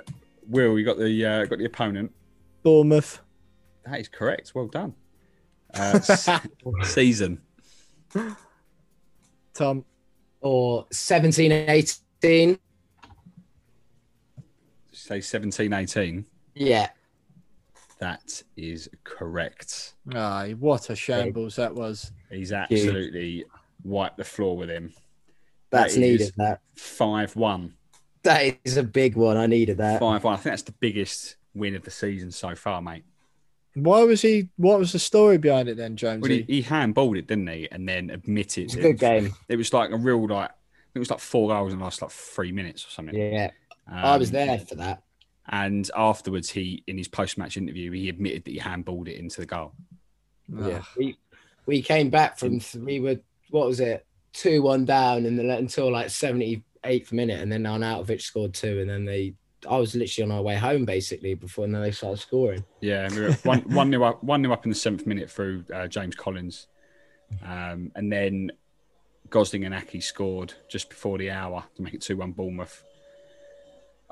[0.49, 2.11] Will, you got the uh, got the opponent.
[2.63, 3.21] Bournemouth.
[3.85, 4.51] That is correct.
[4.55, 4.93] Well done.
[5.73, 6.29] Uh, s-
[6.83, 7.41] season.
[9.53, 9.85] Tom.
[10.41, 12.59] Or 17 18.
[15.03, 16.25] Say 17, 18.
[16.55, 16.87] Yeah.
[17.99, 19.95] That is correct.
[20.15, 22.13] Aye, what a shambles that was.
[22.31, 23.43] He's absolutely
[23.83, 24.93] wiped the floor with him.
[25.71, 26.33] That's That is needed.
[26.37, 26.61] That.
[26.75, 27.73] 5 1.
[28.23, 29.35] That is a big one.
[29.35, 29.99] I needed that.
[29.99, 30.33] 5 1.
[30.33, 33.03] I think that's the biggest win of the season so far, mate.
[33.75, 34.47] Why was he?
[34.55, 36.21] What was the story behind it then, Jonesy?
[36.21, 37.67] Well, he, he handballed it, didn't he?
[37.69, 38.81] And then admitted It's a it.
[38.83, 39.33] good game.
[39.49, 40.51] It was like a real, like,
[40.95, 43.15] it was like four goals in the last like three minutes or something.
[43.15, 43.51] Yeah.
[43.87, 45.03] I was Um, there for that.
[45.49, 49.45] And afterwards, he in his post-match interview, he admitted that he handballed it into the
[49.45, 49.73] goal.
[50.49, 50.83] Yeah.
[50.97, 51.17] We,
[51.65, 53.19] we came back from, th- we were,
[53.49, 54.05] what was it?
[54.33, 57.41] 2 1 down and then until like 78th minute.
[57.41, 58.79] And then Arnautovic scored two.
[58.79, 59.35] And then they,
[59.69, 62.63] I was literally on our way home basically before and then they started scoring.
[62.81, 65.65] Yeah, we were one one nil up, one nil up in the seventh minute through
[65.73, 66.67] uh, James Collins,
[67.45, 68.51] um, and then
[69.29, 72.83] Gosling and Aké scored just before the hour to make it two one Bournemouth.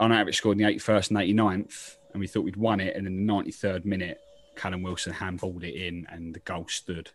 [0.01, 2.95] Arnautovic scored in the 81st and 89th, and we thought we'd won it.
[2.95, 4.19] And in the 93rd minute,
[4.55, 7.11] Callum Wilson handballed it in, and the goal stood.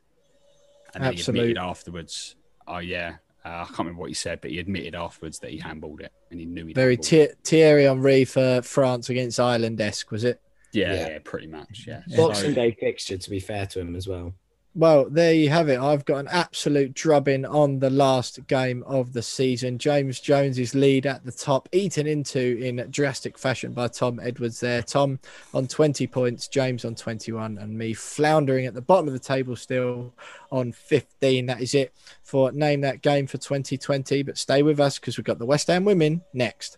[0.94, 4.50] And then he admitted afterwards, "Oh yeah, uh, I can't remember what he said, but
[4.50, 8.24] he admitted afterwards that he handballed it, and he knew he Very Thi- Thierry Henry
[8.24, 10.40] for France against Ireland esque, was it?
[10.72, 11.08] yeah, Yeah.
[11.08, 12.02] yeah, pretty much, yeah.
[12.16, 14.34] Boxing So- Day fixture, to be fair to him as well.
[14.78, 15.80] Well, there you have it.
[15.80, 19.78] I've got an absolute drubbing on the last game of the season.
[19.78, 24.82] James Jones's lead at the top, eaten into in drastic fashion by Tom Edwards there.
[24.82, 25.18] Tom
[25.54, 29.56] on 20 points, James on 21, and me floundering at the bottom of the table
[29.56, 30.12] still
[30.52, 31.46] on 15.
[31.46, 34.24] That is it for Name That Game for 2020.
[34.24, 36.76] But stay with us because we've got the West Ham women next.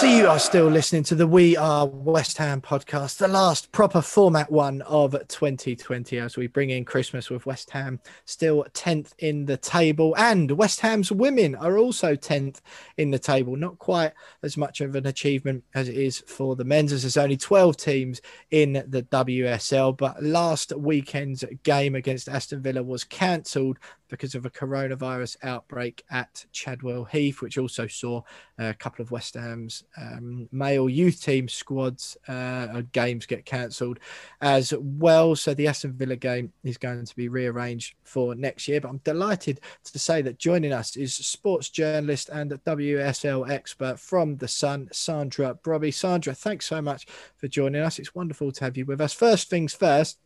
[0.00, 4.00] So you are still listening to the We Are West Ham podcast, the last proper
[4.00, 9.44] format one of 2020 as we bring in Christmas with West Ham still 10th in
[9.44, 12.62] the table and West Ham's women are also 10th
[12.96, 13.56] in the table.
[13.56, 17.18] Not quite as much of an achievement as it is for the men's as there's
[17.18, 23.78] only 12 teams in the WSL, but last weekend's game against Aston Villa was cancelled
[24.10, 28.22] because of a coronavirus outbreak at Chadwell Heath, which also saw
[28.58, 34.00] a couple of West Ham's um, male youth team squads uh, games get cancelled
[34.40, 35.34] as well.
[35.36, 38.80] So the Aston Villa game is going to be rearranged for next year.
[38.80, 44.36] But I'm delighted to say that joining us is sports journalist and WSL expert from
[44.36, 45.92] The Sun, Sandra Brobby.
[45.94, 47.06] Sandra, thanks so much
[47.36, 47.98] for joining us.
[47.98, 49.12] It's wonderful to have you with us.
[49.12, 50.18] First things first.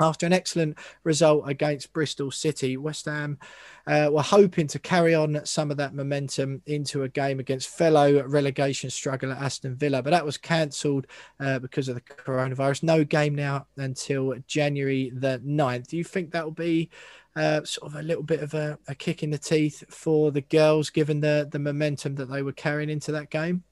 [0.00, 3.38] After an excellent result against Bristol City, West Ham
[3.86, 8.22] uh, were hoping to carry on some of that momentum into a game against fellow
[8.26, 11.06] relegation struggler Aston Villa, but that was cancelled
[11.40, 12.84] uh, because of the coronavirus.
[12.84, 15.88] No game now until January the 9th.
[15.88, 16.88] Do you think that will be
[17.36, 20.40] uh, sort of a little bit of a, a kick in the teeth for the
[20.40, 23.62] girls, given the, the momentum that they were carrying into that game?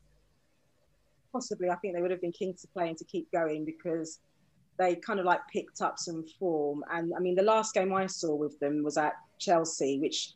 [1.33, 4.19] possibly I think they would have been keen to play and to keep going because
[4.81, 6.83] they kind of like picked up some form.
[6.91, 10.33] And I mean, the last game I saw with them was at Chelsea, which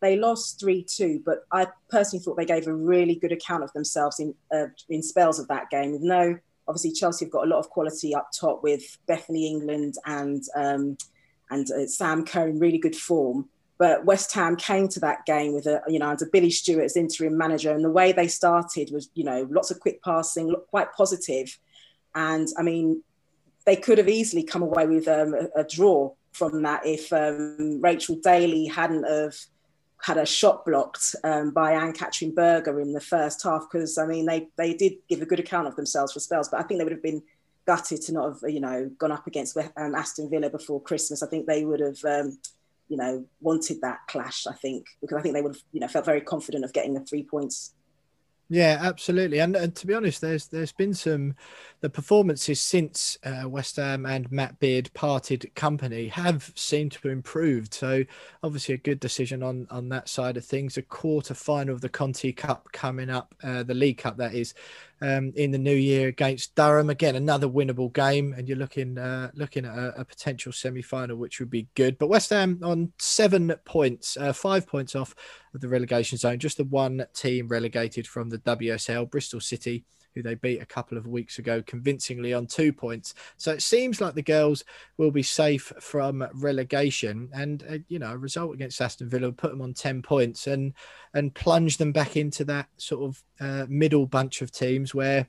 [0.00, 3.72] they lost 3 2, but I personally thought they gave a really good account of
[3.74, 5.92] themselves in, uh, in spells of that game.
[5.92, 9.94] With no, obviously, Chelsea have got a lot of quality up top with Bethany England
[10.06, 10.96] and, um,
[11.50, 13.50] and uh, Sam Kerr in really good form.
[13.76, 16.96] But West Ham came to that game with a, you know, under Billy Stewart as
[16.96, 20.92] interim manager, and the way they started was, you know, lots of quick passing, quite
[20.94, 21.58] positive.
[22.14, 23.02] And I mean,
[23.64, 27.80] they could have easily come away with um, a, a, draw from that if um,
[27.80, 29.34] Rachel Daly hadn't have
[30.02, 34.26] had a shot blocked um, by Ann-Katrin Berger in the first half because I mean
[34.26, 36.84] they they did give a good account of themselves for spells, but I think they
[36.84, 37.22] would have been
[37.64, 41.22] gutted to not have you know gone up against um, Aston Villa before Christmas.
[41.22, 42.38] I think they would have um,
[42.88, 44.46] you know wanted that clash.
[44.46, 46.94] I think because I think they would have you know felt very confident of getting
[46.94, 47.74] the three points
[48.48, 49.38] yeah, absolutely.
[49.38, 51.34] And, and to be honest, there's there's been some
[51.80, 57.12] the performances since uh, West Ham and Matt Beard parted company have seemed to have
[57.12, 57.72] improved.
[57.74, 58.04] So
[58.42, 60.76] obviously a good decision on on that side of things.
[60.76, 64.54] A quarter final of the Conti Cup coming up, uh, the League Cup that is,
[65.02, 66.88] um, in the new year against Durham.
[66.88, 71.16] Again, another winnable game, and you're looking uh, looking at a, a potential semi final,
[71.16, 71.98] which would be good.
[71.98, 75.14] But West Ham on seven points, uh, five points off
[75.54, 79.84] of the relegation zone, just the one team relegated from the WSL, Bristol City
[80.14, 83.14] who they beat a couple of weeks ago convincingly on two points.
[83.36, 84.64] So it seems like the girls
[84.96, 89.32] will be safe from relegation, and uh, you know, a result against Aston Villa will
[89.32, 90.74] put them on ten points and
[91.14, 95.28] and plunge them back into that sort of uh, middle bunch of teams where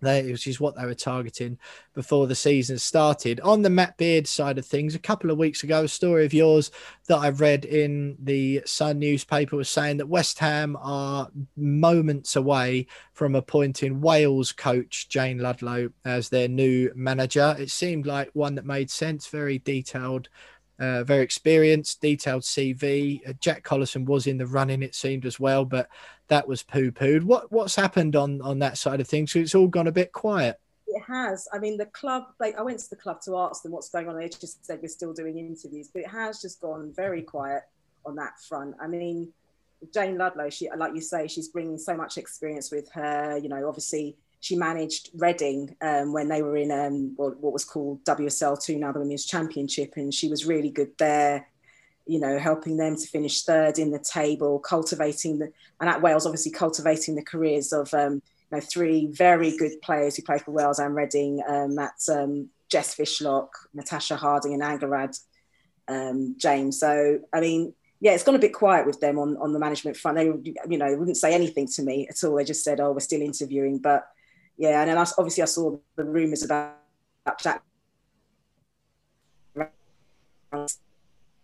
[0.00, 1.58] they, which is what they were targeting
[1.94, 3.40] before the season started.
[3.40, 6.34] On the Matt Beard side of things, a couple of weeks ago, a story of
[6.34, 6.70] yours
[7.08, 12.86] that I read in the Sun newspaper was saying that West Ham are moments away
[13.12, 17.56] from appointing Wales coach Jayne Ludlow as their new manager.
[17.58, 20.28] It seemed like one that made sense, very detailed
[20.80, 23.20] uh, very experienced, detailed CV.
[23.28, 25.88] Uh, Jack Collison was in the running, it seemed as well, but
[26.30, 27.22] that was poo pooed.
[27.22, 29.32] What what's happened on on that side of things?
[29.32, 30.58] So It's all gone a bit quiet.
[30.86, 31.46] It has.
[31.52, 32.24] I mean, the club.
[32.40, 34.16] Like, I went to the club to ask them what's going on.
[34.16, 37.64] They just said we're still doing interviews, but it has just gone very quiet
[38.06, 38.74] on that front.
[38.80, 39.32] I mean,
[39.92, 40.50] Jayne Ludlow.
[40.50, 43.36] She, like you say, she's bringing so much experience with her.
[43.36, 47.64] You know, obviously she managed Reading um, when they were in um, what, what, was
[47.64, 51.46] called WSL2, now the Women's Championship, and she was really good there.
[52.10, 56.26] You know, helping them to finish third in the table, cultivating the and at Wales,
[56.26, 58.20] obviously cultivating the careers of um, you
[58.52, 61.42] know three very good players who play for Wales and Reading.
[61.48, 65.18] Um, that's um, Jess Fishlock, Natasha Harding, and Angharad
[65.88, 66.78] um, James.
[66.78, 69.96] So, I mean, yeah, it's gone a bit quiet with them on, on the management
[69.96, 70.16] front.
[70.16, 72.36] They, you know, wouldn't say anything to me at all.
[72.36, 74.08] They just said, "Oh, we're still interviewing," but
[74.56, 76.76] yeah, and then I, obviously I saw the rumours about,
[77.42, 77.62] Jack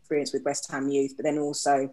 [0.07, 1.93] experience with West Ham youth, but then also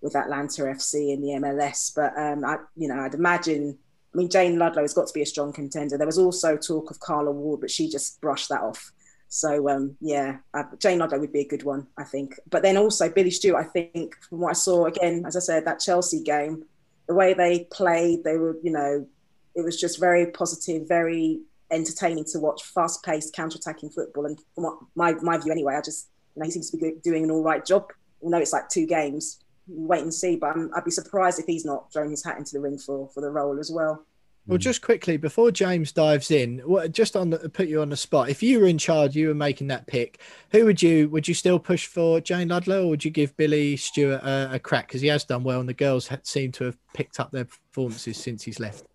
[0.00, 1.92] with Atlanta FC in the MLS.
[1.94, 3.78] But um, I, you know, I'd imagine.
[4.14, 5.98] I mean, Jayne Ludlow has got to be a strong contender.
[5.98, 8.92] There was also talk of Carla Ward, but she just brushed that off.
[9.28, 12.34] So um, yeah, uh, Jayne Ludlow would be a good one, I think.
[12.48, 15.66] But then also Billy Stewart, I think, from what I saw again, as I said,
[15.66, 16.64] that Chelsea game,
[17.06, 19.06] the way they played, they were, you know,
[19.54, 21.40] it was just very positive, very
[21.70, 24.24] entertaining to watch, fast paced, counter attacking football.
[24.24, 26.08] And from what, my, my view anyway, I just,
[26.38, 27.90] you know, he seems to be doing an all right job.
[28.24, 31.46] I know it's like two games, wait and see, but i would be surprised if
[31.46, 34.04] he's not throwing his hat into the ring for, for the role as well.
[34.46, 38.30] Well, just quickly before James dives in, just on the, put you on the spot.
[38.30, 40.20] If you were in charge, you were making that pick.
[40.52, 43.76] Who would you would you still push for Jayne Ludlow, or would you give Billy
[43.76, 46.78] Stewart a, a crack because he has done well and the girls seem to have
[46.94, 48.86] picked up their performances since he's left?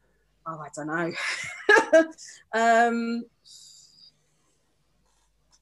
[0.47, 1.13] oh, I don't know.
[2.53, 3.25] um,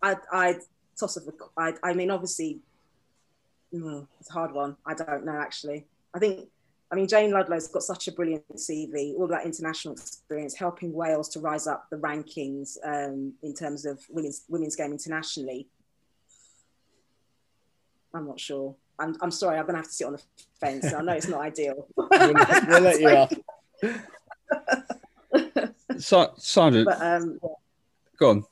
[0.01, 0.55] I I
[1.01, 1.33] toss of the.
[1.57, 2.59] I, I mean, obviously,
[3.73, 4.77] mm, it's a hard one.
[4.85, 5.85] I don't know actually.
[6.13, 6.47] I think.
[6.91, 11.29] I mean, Jayne Ludlow's got such a brilliant CV, all that international experience, helping Wales
[11.29, 15.67] to rise up the rankings um, in terms of women's women's game internationally.
[18.13, 18.75] I'm not sure.
[18.99, 20.21] I'm, I'm sorry, I'm going to have to sit on the
[20.59, 20.93] fence.
[20.93, 21.87] I know it's not ideal.
[21.95, 23.33] we'll, we'll let you off.
[25.97, 27.49] so, Sandra, but, um, yeah.
[28.17, 28.43] go on.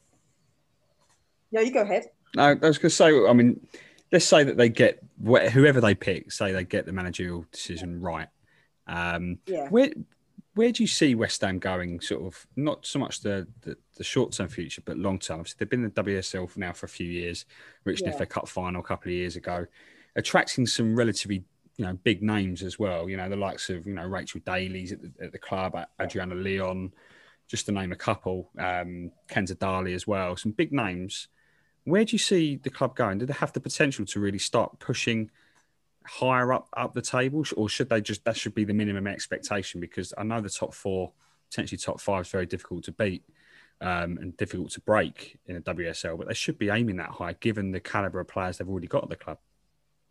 [1.52, 2.10] Yeah, you go ahead.
[2.36, 3.26] No, I was going to say.
[3.28, 3.60] I mean,
[4.12, 6.32] let's say that they get whoever they pick.
[6.32, 8.28] Say they get the managerial decision right.
[8.88, 9.68] Um, yeah.
[9.70, 9.92] Where
[10.56, 12.02] where do you see West Ham going?
[12.02, 15.40] Sort of not so much the the, the short term future, but long term.
[15.40, 17.46] Obviously, they've been in the WSL now for a few years.
[17.86, 18.12] Reached yeah.
[18.12, 19.66] an FA Cup final a couple of years ago,
[20.16, 21.44] attracting some relatively
[21.78, 23.10] you know big names as well.
[23.10, 26.36] You know the likes of you know Rachel Daly's at the, at the club, Adriana
[26.36, 26.94] Leon,
[27.48, 28.50] just to name a couple.
[28.58, 30.36] Um, Kenza Dali as well.
[30.36, 31.30] Some big names.
[31.90, 33.18] Where do you see the club going?
[33.18, 35.30] Do they have the potential to really start pushing
[36.06, 39.80] higher up up the table, or should they just that should be the minimum expectation?
[39.80, 41.12] Because I know the top four,
[41.50, 43.24] potentially top five, is very difficult to beat.
[43.82, 47.32] Um, and difficult to break in a WSL, but they should be aiming that high
[47.32, 49.38] given the caliber of players they've already got at the club.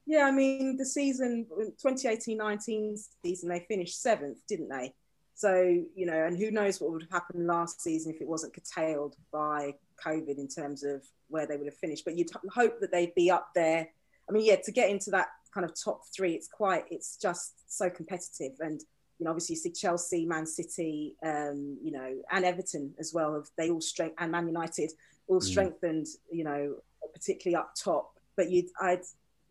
[0.06, 4.94] Yeah, I mean, the season, 2018 19 season, they finished seventh, didn't they?
[5.34, 8.54] So, you know, and who knows what would have happened last season if it wasn't
[8.54, 9.74] curtailed by
[10.04, 12.04] COVID in terms of where they would have finished.
[12.04, 13.88] But you'd hope that they'd be up there.
[14.28, 17.52] I mean, yeah, to get into that kind of top three, it's quite, it's just
[17.66, 18.52] so competitive.
[18.60, 18.80] And,
[19.18, 23.42] you know, obviously you see Chelsea, Man City, um, you know, and Everton as well.
[23.56, 24.92] They all strength and Man United
[25.26, 25.44] all mm.
[25.44, 26.76] strengthened, you know,
[27.14, 28.12] particularly up top.
[28.36, 29.02] But you'd, I'd,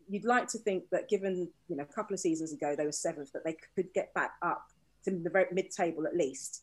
[0.08, 2.92] you'd like to think that given, you know, a couple of seasons ago they were
[2.92, 4.64] seventh, that they could get back up
[5.04, 6.62] to the very mid-table at least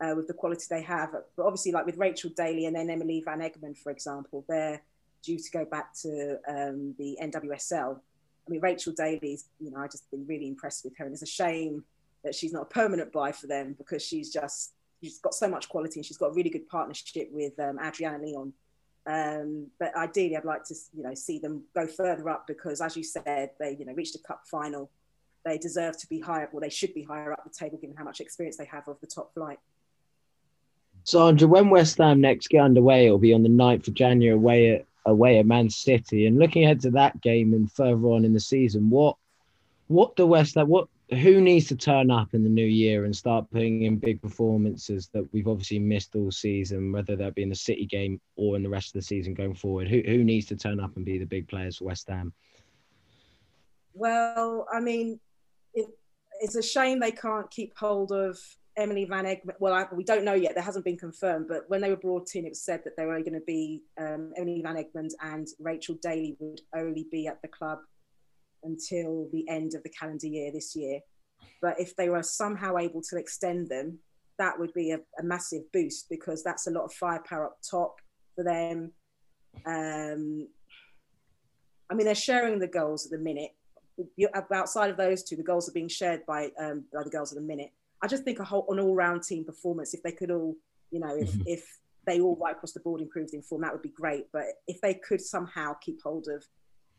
[0.00, 1.12] uh, with the quality they have.
[1.12, 4.80] But obviously, like with Rachel Daly and then Emily Van Egmond, for example, they're
[5.22, 7.96] due to go back to um, the NWSL.
[7.96, 11.26] I mean, Rachel Daly's, you know—I've just been really impressed with her, and it's a
[11.26, 11.84] shame
[12.24, 14.72] that she's not a permanent buy for them because she's just
[15.02, 18.24] she's got so much quality and she's got a really good partnership with um, Adriana
[18.24, 18.52] Leon.
[19.06, 22.96] Um, but ideally, I'd like to, you know, see them go further up because, as
[22.96, 24.90] you said, they, you know, reached a cup final
[25.44, 28.04] they deserve to be higher, or they should be higher up the table given how
[28.04, 29.58] much experience they have of the top flight.
[31.08, 34.74] Sandra, when West Ham next get underway, it'll be on the 9th of January away
[34.74, 36.26] at away at Man City.
[36.26, 39.16] And looking ahead to that game and further on in the season, what
[39.86, 43.16] what the West Ham what who needs to turn up in the new year and
[43.16, 47.48] start putting in big performances that we've obviously missed all season, whether that be in
[47.48, 49.88] the City game or in the rest of the season going forward?
[49.88, 52.34] Who who needs to turn up and be the big players for West Ham?
[53.94, 55.20] Well, I mean,
[55.72, 55.86] it,
[56.42, 58.38] it's a shame they can't keep hold of
[58.78, 59.56] Emily Van Egmond.
[59.58, 60.54] Well, I, we don't know yet.
[60.54, 63.04] There hasn't been confirmed, but when they were brought in, it was said that they
[63.04, 67.42] were going to be um, Emily Van Egmond and Rachel Daly would only be at
[67.42, 67.80] the club
[68.62, 71.00] until the end of the calendar year this year.
[71.60, 73.98] But if they were somehow able to extend them,
[74.38, 77.96] that would be a, a massive boost because that's a lot of firepower up top
[78.36, 78.92] for them.
[79.66, 80.48] Um,
[81.90, 83.50] I mean, they're sharing the goals at the minute,
[84.52, 87.36] outside of those two, the goals are being shared by um, by the girls at
[87.36, 87.72] the minute.
[88.02, 89.94] I just think a whole an all round team performance.
[89.94, 90.54] If they could all,
[90.90, 91.42] you know, if, mm-hmm.
[91.46, 94.26] if they all right across the board improved in form, that would be great.
[94.32, 96.44] But if they could somehow keep hold of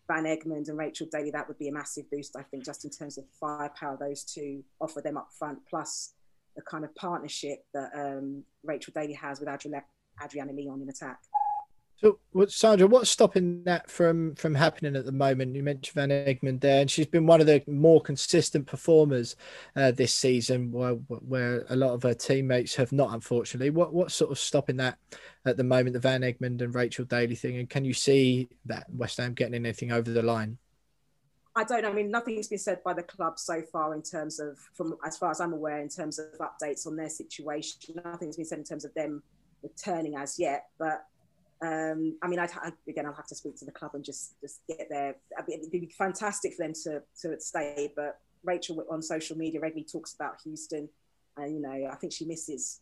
[0.08, 2.36] Van Egmond and Rachel Daly, that would be a massive boost.
[2.36, 6.14] I think just in terms of firepower, those two offer them up front, plus
[6.56, 9.84] the kind of partnership that um, Rachel Daly has with Adriana,
[10.24, 11.20] Adriana Leon in attack.
[12.02, 15.54] So, Sandra, what's stopping that from from happening at the moment?
[15.54, 19.36] You mentioned Van Egmond there, and she's been one of the more consistent performers
[19.76, 23.70] uh, this season, where, where a lot of her teammates have not, unfortunately.
[23.70, 24.98] What what's sort of stopping that
[25.44, 27.58] at the moment, the Van Egmond and Rachel Daly thing?
[27.58, 30.58] And can you see that West Ham getting anything over the line?
[31.54, 31.84] I don't.
[31.84, 35.18] I mean, nothing's been said by the club so far in terms of, from as
[35.18, 38.02] far as I'm aware, in terms of updates on their situation.
[38.06, 39.22] Nothing's been said in terms of them
[39.62, 41.04] returning as yet, but
[41.62, 42.52] um, I mean, I'd,
[42.88, 45.16] again, I'll have to speak to the club and just just get there.
[45.48, 47.92] It'd be fantastic for them to to stay.
[47.96, 50.88] But Rachel on social media regularly talks about Houston,
[51.36, 52.80] and you know, I think she misses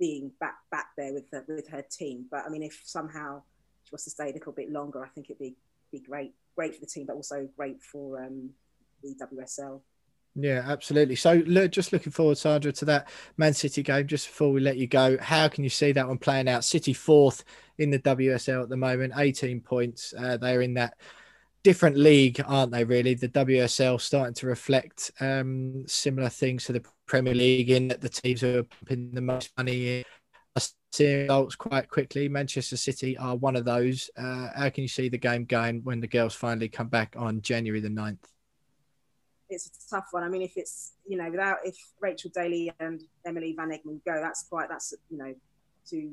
[0.00, 2.26] being back back there with the, with her team.
[2.30, 3.42] But I mean, if somehow
[3.84, 5.56] she was to stay a little bit longer, I think it'd be
[5.92, 8.50] be great, great for the team, but also great for um,
[9.02, 9.80] the WSL.
[10.34, 11.16] Yeah, absolutely.
[11.16, 14.06] So, look, just looking forward, Sandra, to that Man City game.
[14.06, 16.64] Just before we let you go, how can you see that one playing out?
[16.64, 17.44] City fourth
[17.78, 20.14] in the WSL at the moment, 18 points.
[20.16, 20.94] Uh, they're in that
[21.64, 22.84] different league, aren't they?
[22.84, 28.00] Really, the WSL starting to reflect um, similar things to the Premier League in that
[28.00, 29.98] the teams who are pumping the most money.
[29.98, 30.04] In
[30.56, 30.62] are
[30.92, 32.28] seeing results quite quickly.
[32.28, 34.10] Manchester City are one of those.
[34.16, 37.42] Uh, how can you see the game going when the girls finally come back on
[37.42, 38.18] January the 9th?
[39.50, 40.22] It's a tough one.
[40.22, 44.20] I mean, if it's you know without if Rachel Daly and Emily Van Egmond go,
[44.20, 45.34] that's quite that's you know
[45.88, 46.12] two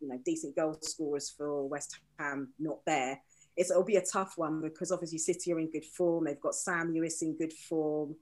[0.00, 3.20] you know decent goal scorers for West Ham not there.
[3.56, 6.24] It's, it'll be a tough one because obviously City are in good form.
[6.24, 8.16] They've got Sam Mewis in good form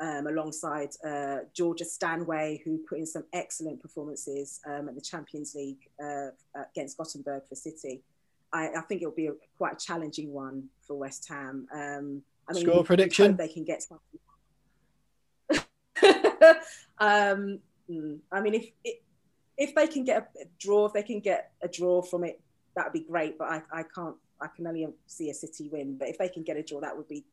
[0.00, 5.54] um, alongside uh, Georgia Stanway, who put in some excellent performances um, at the Champions
[5.54, 6.28] League uh,
[6.72, 8.02] against Gothenburg for City.
[8.52, 11.68] I, I, think it'll be a, quite a challenging one for West Ham.
[11.72, 13.36] Um, I mean, score prediction.
[13.36, 14.20] They can get something.
[16.98, 18.96] um, hmm, I mean, if
[19.56, 22.40] if they can get a draw, if they can get a draw from it,
[22.74, 23.38] that would be great.
[23.38, 24.16] But I, I can't.
[24.40, 25.98] I can only see a City win.
[25.98, 27.24] But if they can get a draw, that would be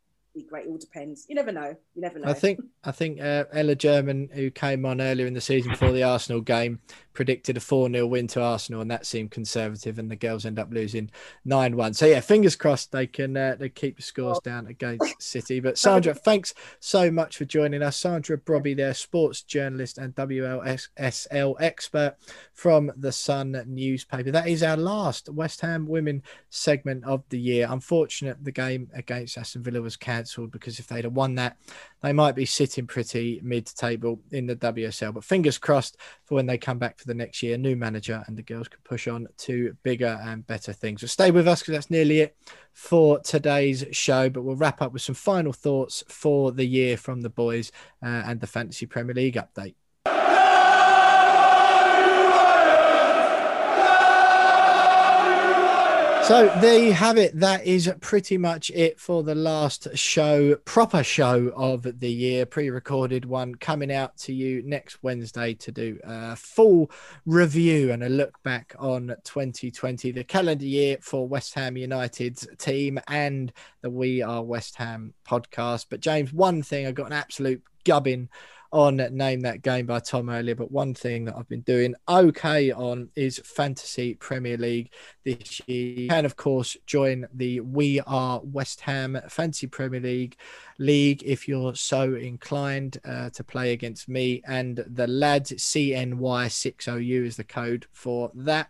[0.44, 0.66] great.
[0.66, 1.26] It all depends.
[1.28, 1.76] You never know.
[1.96, 2.30] You never know.
[2.30, 5.92] I think I think uh, Ella German, who came on earlier in the season before
[5.92, 6.80] the Arsenal game,
[7.18, 10.60] predicted a 4 0 win to Arsenal, and that seemed conservative, and the girls end
[10.60, 11.10] up losing
[11.46, 11.94] 9 1.
[11.96, 15.60] So, yeah, fingers crossed they can uh, they keep the scores down against City.
[15.60, 17.98] But, Sandra, thanks so much for joining us.
[17.98, 22.16] Sandra Brobby, there, sports journalist and WLSL expert
[22.54, 24.30] from the Sun newspaper.
[24.30, 26.22] That is our last West Ham women
[26.52, 27.68] segment of the year.
[27.68, 31.58] Unfortunate the game against Aston Villa was cancelled cancelled because if they'd have won that,
[32.02, 35.14] they might be sitting pretty mid-table in the WSL.
[35.14, 38.38] But fingers crossed for when they come back for the next year, new manager, and
[38.38, 41.02] the girls can push on to bigger and better things.
[41.02, 42.36] So stay with us because that's nearly it
[42.74, 44.30] for today's show.
[44.30, 47.72] But we'll wrap up with some final thoughts for the year from the boys
[48.04, 49.76] uh, and the Fantasy Premier League update.
[56.28, 57.40] So there you have it.
[57.40, 62.70] That is pretty much it for the last show, proper show of the year, pre
[62.70, 66.92] recorded one coming out to you next Wednesday to do a full
[67.26, 73.00] review and a look back on 2020, the calendar year for West Ham United's team
[73.08, 75.86] and the We Are West Ham podcast.
[75.90, 78.28] But, James, one thing I got an absolute gubbing
[78.72, 82.72] on Name That Game by Tom earlier, but one thing that I've been doing okay
[82.72, 84.92] on is Fantasy Premier League
[85.24, 86.00] this year.
[86.00, 90.38] You can, of course, join the We Are West Ham Fantasy Premier League
[90.80, 95.52] league if you're so inclined uh, to play against me and the lads.
[95.52, 98.70] CNY60U is the code for that.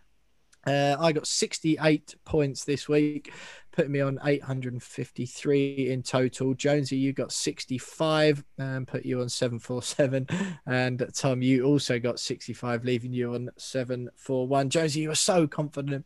[0.68, 3.32] Uh, I got 68 points this week
[3.72, 6.52] putting me on 853 in total.
[6.52, 10.26] Jonesy, you got 65 and put you on 747.
[10.66, 14.68] And Tom, you also got 65, leaving you on 741.
[14.68, 16.04] Jonesy, you were so confident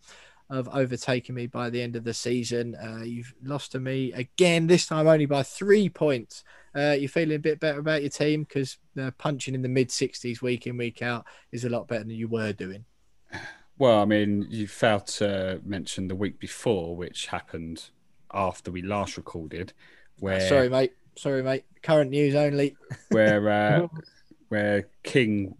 [0.50, 2.76] of overtaking me by the end of the season.
[2.76, 6.44] Uh, you've lost to me again, this time only by three points.
[6.76, 9.88] Uh, you're feeling a bit better about your team because uh, punching in the mid
[9.88, 12.84] 60s week in, week out is a lot better than you were doing.
[13.78, 17.90] Well, I mean, you failed to mention the week before, which happened
[18.32, 19.72] after we last recorded.
[20.18, 20.92] Where sorry, mate.
[21.16, 21.64] Sorry, mate.
[21.82, 22.76] Current news only.
[23.08, 23.88] where uh,
[24.48, 25.56] where King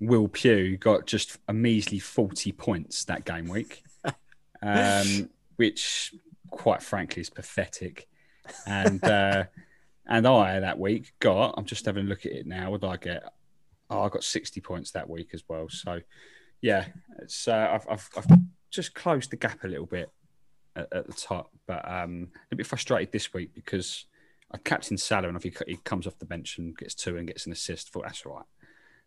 [0.00, 3.82] Will Pugh got just a measly forty points that game week,
[4.62, 6.14] um, which,
[6.50, 8.08] quite frankly, is pathetic.
[8.66, 9.44] And uh,
[10.06, 11.54] and I that week got.
[11.56, 12.70] I'm just having a look at it now.
[12.70, 13.22] What did I get?
[13.90, 15.68] Oh, I got sixty points that week as well.
[15.68, 16.00] So
[16.62, 16.86] yeah,
[17.20, 18.38] it's uh, I've, I've, I've
[18.70, 20.10] just closed the gap a little bit
[20.76, 24.06] at, at the top, but um, a bit frustrated this week because
[24.52, 27.26] I captain Salah and if he, he comes off the bench and gets two and
[27.26, 28.44] gets an assist, thought that's all right.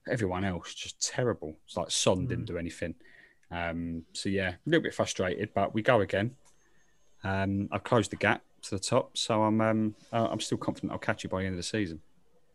[0.10, 1.58] Everyone else just terrible.
[1.66, 2.30] It's like Son mm.
[2.30, 2.96] didn't do anything.
[3.52, 6.36] Um, so yeah, a little bit frustrated, but we go again.
[7.24, 10.98] Um, I've closed the gap to the top, so I'm um, I'm still confident I'll
[10.98, 12.02] catch you by the end of the season.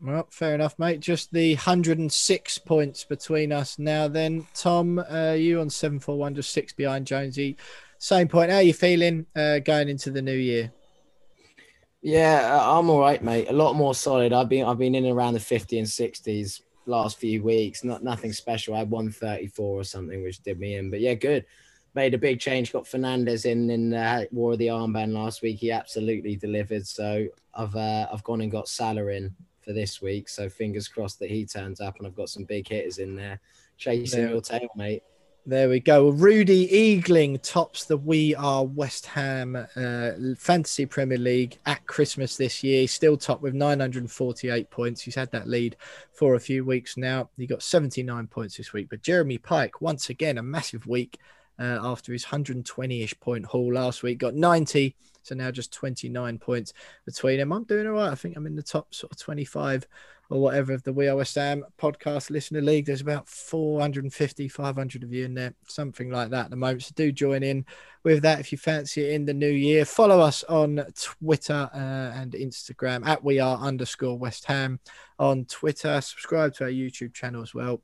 [0.01, 1.01] Well, fair enough, mate.
[1.01, 4.07] Just the 106 points between us now.
[4.07, 7.57] Then, Tom, uh, you on 741, just six behind Jonesy.
[7.99, 8.51] Same point.
[8.51, 10.73] How are you feeling uh, going into the new year?
[12.01, 13.49] Yeah, I'm all right, mate.
[13.49, 14.33] A lot more solid.
[14.33, 17.83] I've been I've been in around the 50 and 60s last few weeks.
[17.83, 18.75] Not nothing special.
[18.75, 20.91] I had 134 or something, which did me in.
[20.91, 21.45] But yeah, good.
[21.95, 22.73] Made a big change.
[22.73, 25.59] Got Fernandes in and uh, wore the armband last week.
[25.59, 26.87] He absolutely delivered.
[26.87, 29.35] So I've uh, I've gone and got Salah in
[29.69, 30.31] for this week.
[30.31, 33.39] So fingers crossed that he turns up and I've got some big hitters in there
[33.77, 35.03] chasing there, your tail, mate.
[35.45, 36.09] There we go.
[36.09, 42.65] Rudy Eagling tops the We Are West Ham uh, Fantasy Premier League at Christmas this
[42.65, 42.81] year.
[42.81, 45.03] He's still top with 948 points.
[45.03, 45.77] He's had that lead
[46.15, 47.29] for a few weeks now.
[47.37, 48.89] He got 79 points this week.
[48.89, 51.19] But Jeremy Pike, once again, a massive week
[51.59, 54.97] uh, after his 120 ish point haul last week, got 90
[55.29, 56.73] so now just 29 points
[57.05, 57.53] between them.
[57.53, 58.11] I'm doing all right.
[58.11, 59.87] I think I'm in the top sort of 25
[60.31, 62.87] or whatever of the We Are West Ham podcast listener league.
[62.87, 66.83] There's about 450, 500 of you in there, something like that at the moment.
[66.83, 67.65] So do join in
[68.05, 69.85] with that if you fancy it in the new year.
[69.85, 74.81] Follow us on Twitter uh, and Instagram at We Are underscore West Ham
[75.19, 76.01] on Twitter.
[76.01, 77.83] Subscribe to our YouTube channel as well.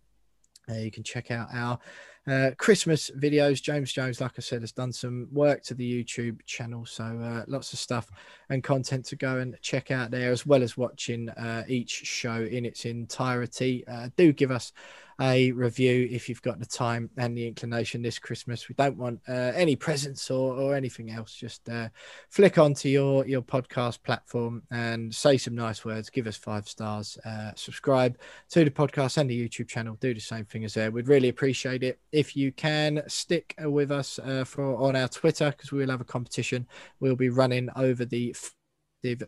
[0.68, 1.78] Uh, you can check out our
[2.26, 3.62] uh, Christmas videos.
[3.62, 6.86] James Jones, like I said, has done some work to the YouTube channel.
[6.86, 8.10] So uh, lots of stuff
[8.48, 12.42] and content to go and check out there, as well as watching uh, each show
[12.42, 13.86] in its entirety.
[13.86, 14.72] Uh, do give us
[15.20, 18.68] a review if you've got the time and the inclination this Christmas.
[18.68, 21.34] We don't want uh, any presents or, or anything else.
[21.34, 21.88] Just uh,
[22.30, 26.10] flick onto your, your podcast platform and say some nice words.
[26.10, 27.18] Give us five stars.
[27.24, 28.18] Uh, subscribe
[28.50, 29.96] to the podcast and the YouTube channel.
[30.00, 30.90] Do the same thing as there.
[30.90, 35.50] We'd really appreciate it if you can stick with us uh, for on our Twitter
[35.50, 36.66] because we will have a competition.
[37.00, 38.34] We'll be running over the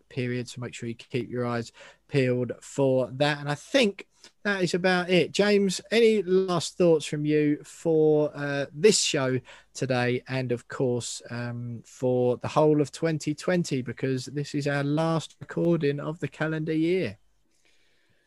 [0.08, 0.48] period.
[0.48, 1.72] So make sure you keep your eyes
[2.08, 3.38] peeled for that.
[3.38, 4.06] And I think
[4.44, 5.32] that is about it.
[5.32, 9.40] James, any last thoughts from you for uh, this show
[9.74, 15.36] today, and of course um, for the whole of 2020, because this is our last
[15.40, 17.18] recording of the calendar year.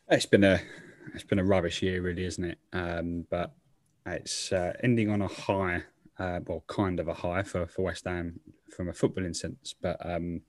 [0.10, 0.62] It's been a
[1.14, 2.60] it's been a rubbish year, really, isn't it?
[2.74, 3.54] Um, but
[4.06, 5.84] it's uh, ending on a high,
[6.20, 8.40] uh, well, kind of a high for for West Ham
[8.70, 9.98] from a footballing sense, but.
[10.06, 10.42] Um,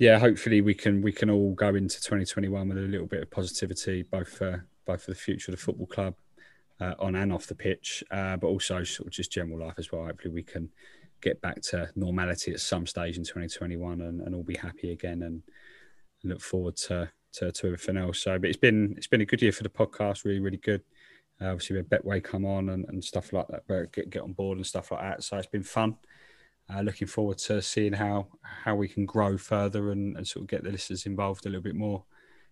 [0.00, 3.30] yeah, hopefully we can we can all go into 2021 with a little bit of
[3.30, 6.14] positivity, both for both for the future of the football club,
[6.80, 9.92] uh, on and off the pitch, uh, but also sort of just general life as
[9.92, 10.06] well.
[10.06, 10.70] Hopefully we can
[11.20, 15.22] get back to normality at some stage in 2021 and, and all be happy again
[15.22, 15.42] and
[16.24, 18.20] look forward to, to, to everything else.
[18.20, 20.24] So, but it's been it's been a good year for the podcast.
[20.24, 20.80] Really, really good.
[21.42, 24.32] Uh, obviously, we had Betway come on and, and stuff like that, get get on
[24.32, 25.24] board and stuff like that.
[25.24, 25.98] So it's been fun.
[26.72, 30.48] Uh, looking forward to seeing how how we can grow further and, and sort of
[30.48, 32.04] get the listeners involved a little bit more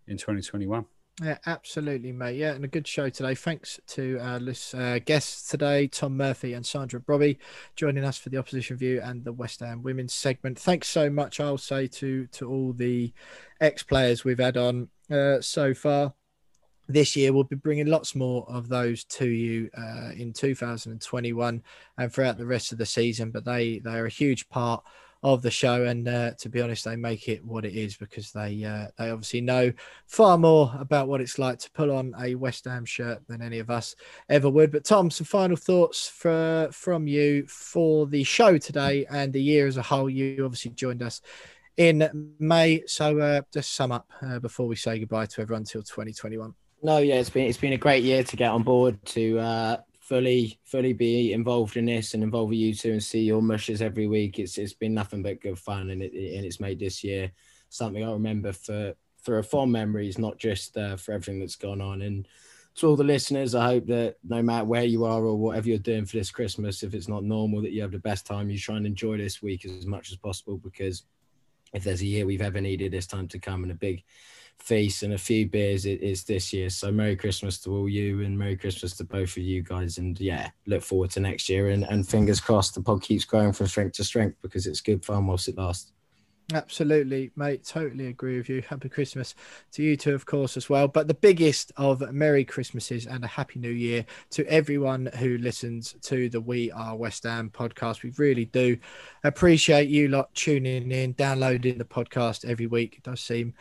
[0.07, 0.85] in 2021.
[1.23, 2.37] Yeah, absolutely, mate.
[2.37, 3.35] Yeah, and a good show today.
[3.35, 4.41] Thanks to our
[4.75, 7.39] uh, guests today, Tom Murphy and Sandra Brobby,
[7.75, 10.59] joining us for the opposition view and the West Ham women's segment.
[10.59, 11.41] Thanks so much.
[11.41, 13.13] I'll say to to all the
[13.61, 16.15] ex players we've had on uh, so far
[16.89, 17.33] this year.
[17.33, 21.63] We'll be bringing lots more of those to you uh, in 2021
[21.99, 23.31] and throughout the rest of the season.
[23.31, 24.83] But they they are a huge part
[25.23, 28.31] of the show, and uh, to be honest, they make it what it is because
[28.31, 29.73] they uh, they obviously know
[30.07, 33.59] far more about what it's like to pull on a West Ham shirt than any
[33.59, 33.97] of us
[34.29, 34.71] ever would.
[34.71, 39.67] But Tom, some final thoughts for, from you for the show today and the year
[39.67, 40.09] as a whole.
[40.09, 41.21] You obviously joined us
[41.77, 45.83] in May, so uh, just sum up uh, before we say goodbye to everyone until
[45.83, 46.55] 2021.
[46.83, 49.77] No, yeah, it's been it's been a great year to get on board to uh,
[50.01, 54.07] fully fully be involved in this and involve you two and see your mushes every
[54.07, 54.39] week.
[54.39, 57.33] It's it's been nothing but good fun and it and it's made this year
[57.69, 61.81] something I remember for for a fond memories, not just uh, for everything that's gone
[61.81, 62.03] on.
[62.03, 62.29] And
[62.77, 65.79] to all the listeners, I hope that no matter where you are or whatever you're
[65.79, 68.49] doing for this Christmas, if it's not normal, that you have the best time.
[68.49, 71.03] You try and enjoy this week as much as possible because
[71.75, 74.05] if there's a year we've ever needed this time to come and a big
[74.59, 76.71] feast and a few beers it is this year.
[76.71, 79.99] So Merry Christmas to all you and Merry Christmas to both of you guys.
[79.99, 83.53] And yeah, look forward to next year and, and fingers crossed the pod keeps growing
[83.53, 85.93] from strength to strength because it's good fun whilst it lasts.
[86.55, 87.63] Absolutely, mate.
[87.63, 88.63] Totally agree with you.
[88.63, 89.35] Happy Christmas
[89.73, 90.89] to you too, of course, as well.
[90.89, 95.95] But the biggest of Merry Christmases and a Happy New Year to everyone who listens
[96.03, 98.03] to the We Are West Ham podcast.
[98.03, 98.79] We really do
[99.25, 102.97] appreciate you lot tuning in, downloading the podcast every week.
[102.97, 103.53] It does seem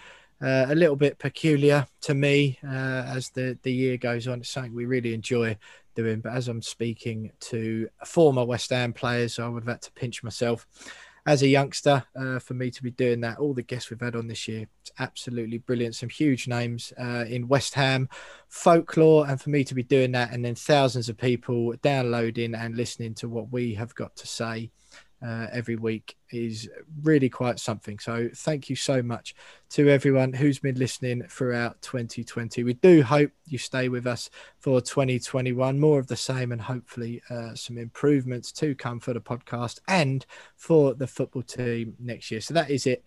[0.41, 4.39] uh, a little bit peculiar to me uh, as the, the year goes on.
[4.39, 5.57] It's something we really enjoy
[5.95, 6.21] doing.
[6.21, 10.23] But as I'm speaking to former West Ham players, I would have had to pinch
[10.23, 10.67] myself
[11.25, 13.37] as a youngster uh, for me to be doing that.
[13.37, 15.95] All the guests we've had on this year, it's absolutely brilliant.
[15.95, 18.07] Some huge names uh, in West Ham
[18.47, 22.77] folklore, and for me to be doing that, and then thousands of people downloading and
[22.77, 24.71] listening to what we have got to say
[25.25, 26.69] uh, every week is
[27.01, 27.99] really quite something.
[27.99, 29.35] So thank you so much
[29.69, 32.63] to everyone who's been listening throughout 2020.
[32.63, 34.29] We do hope you stay with us
[34.59, 39.21] for 2021, more of the same, and hopefully uh, some improvements to come for the
[39.21, 40.25] podcast and
[40.55, 42.41] for the football team next year.
[42.41, 43.03] So that is it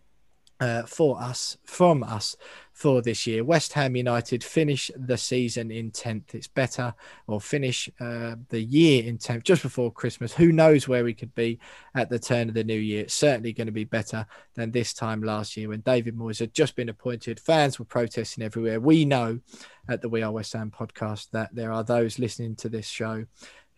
[0.61, 2.37] uh, for us, from us,
[2.73, 3.43] for this year.
[3.43, 6.35] West Ham United finish the season in 10th.
[6.35, 6.95] It's better,
[7.27, 10.35] or finish uh, the year in 10th just before Christmas.
[10.35, 11.59] Who knows where we could be
[11.95, 13.03] at the turn of the new year?
[13.03, 16.55] It's certainly going to be better than this time last year when David Moyes had
[16.55, 17.41] just been appointed.
[17.41, 18.81] Fans were protesting everywhere.
[18.81, 19.41] We know
[19.89, 23.27] at the We Are West Ham podcast that there are those listening to this show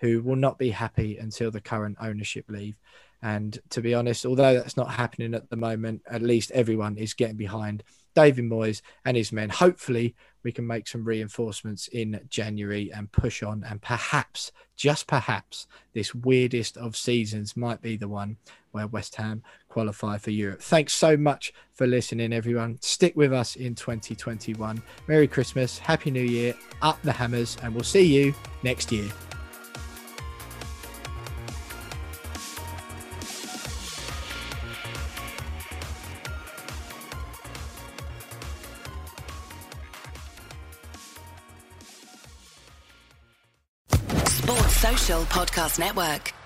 [0.00, 2.76] who will not be happy until the current ownership leave.
[3.22, 7.14] And to be honest, although that's not happening at the moment, at least everyone is
[7.14, 7.84] getting behind
[8.14, 9.48] David Moyes and his men.
[9.48, 13.64] Hopefully, we can make some reinforcements in January and push on.
[13.68, 18.36] And perhaps, just perhaps, this weirdest of seasons might be the one
[18.72, 20.60] where West Ham qualify for Europe.
[20.60, 22.78] Thanks so much for listening, everyone.
[22.80, 24.82] Stick with us in 2021.
[25.06, 29.10] Merry Christmas, Happy New Year, up the hammers, and we'll see you next year.
[45.42, 46.41] Podcast Network.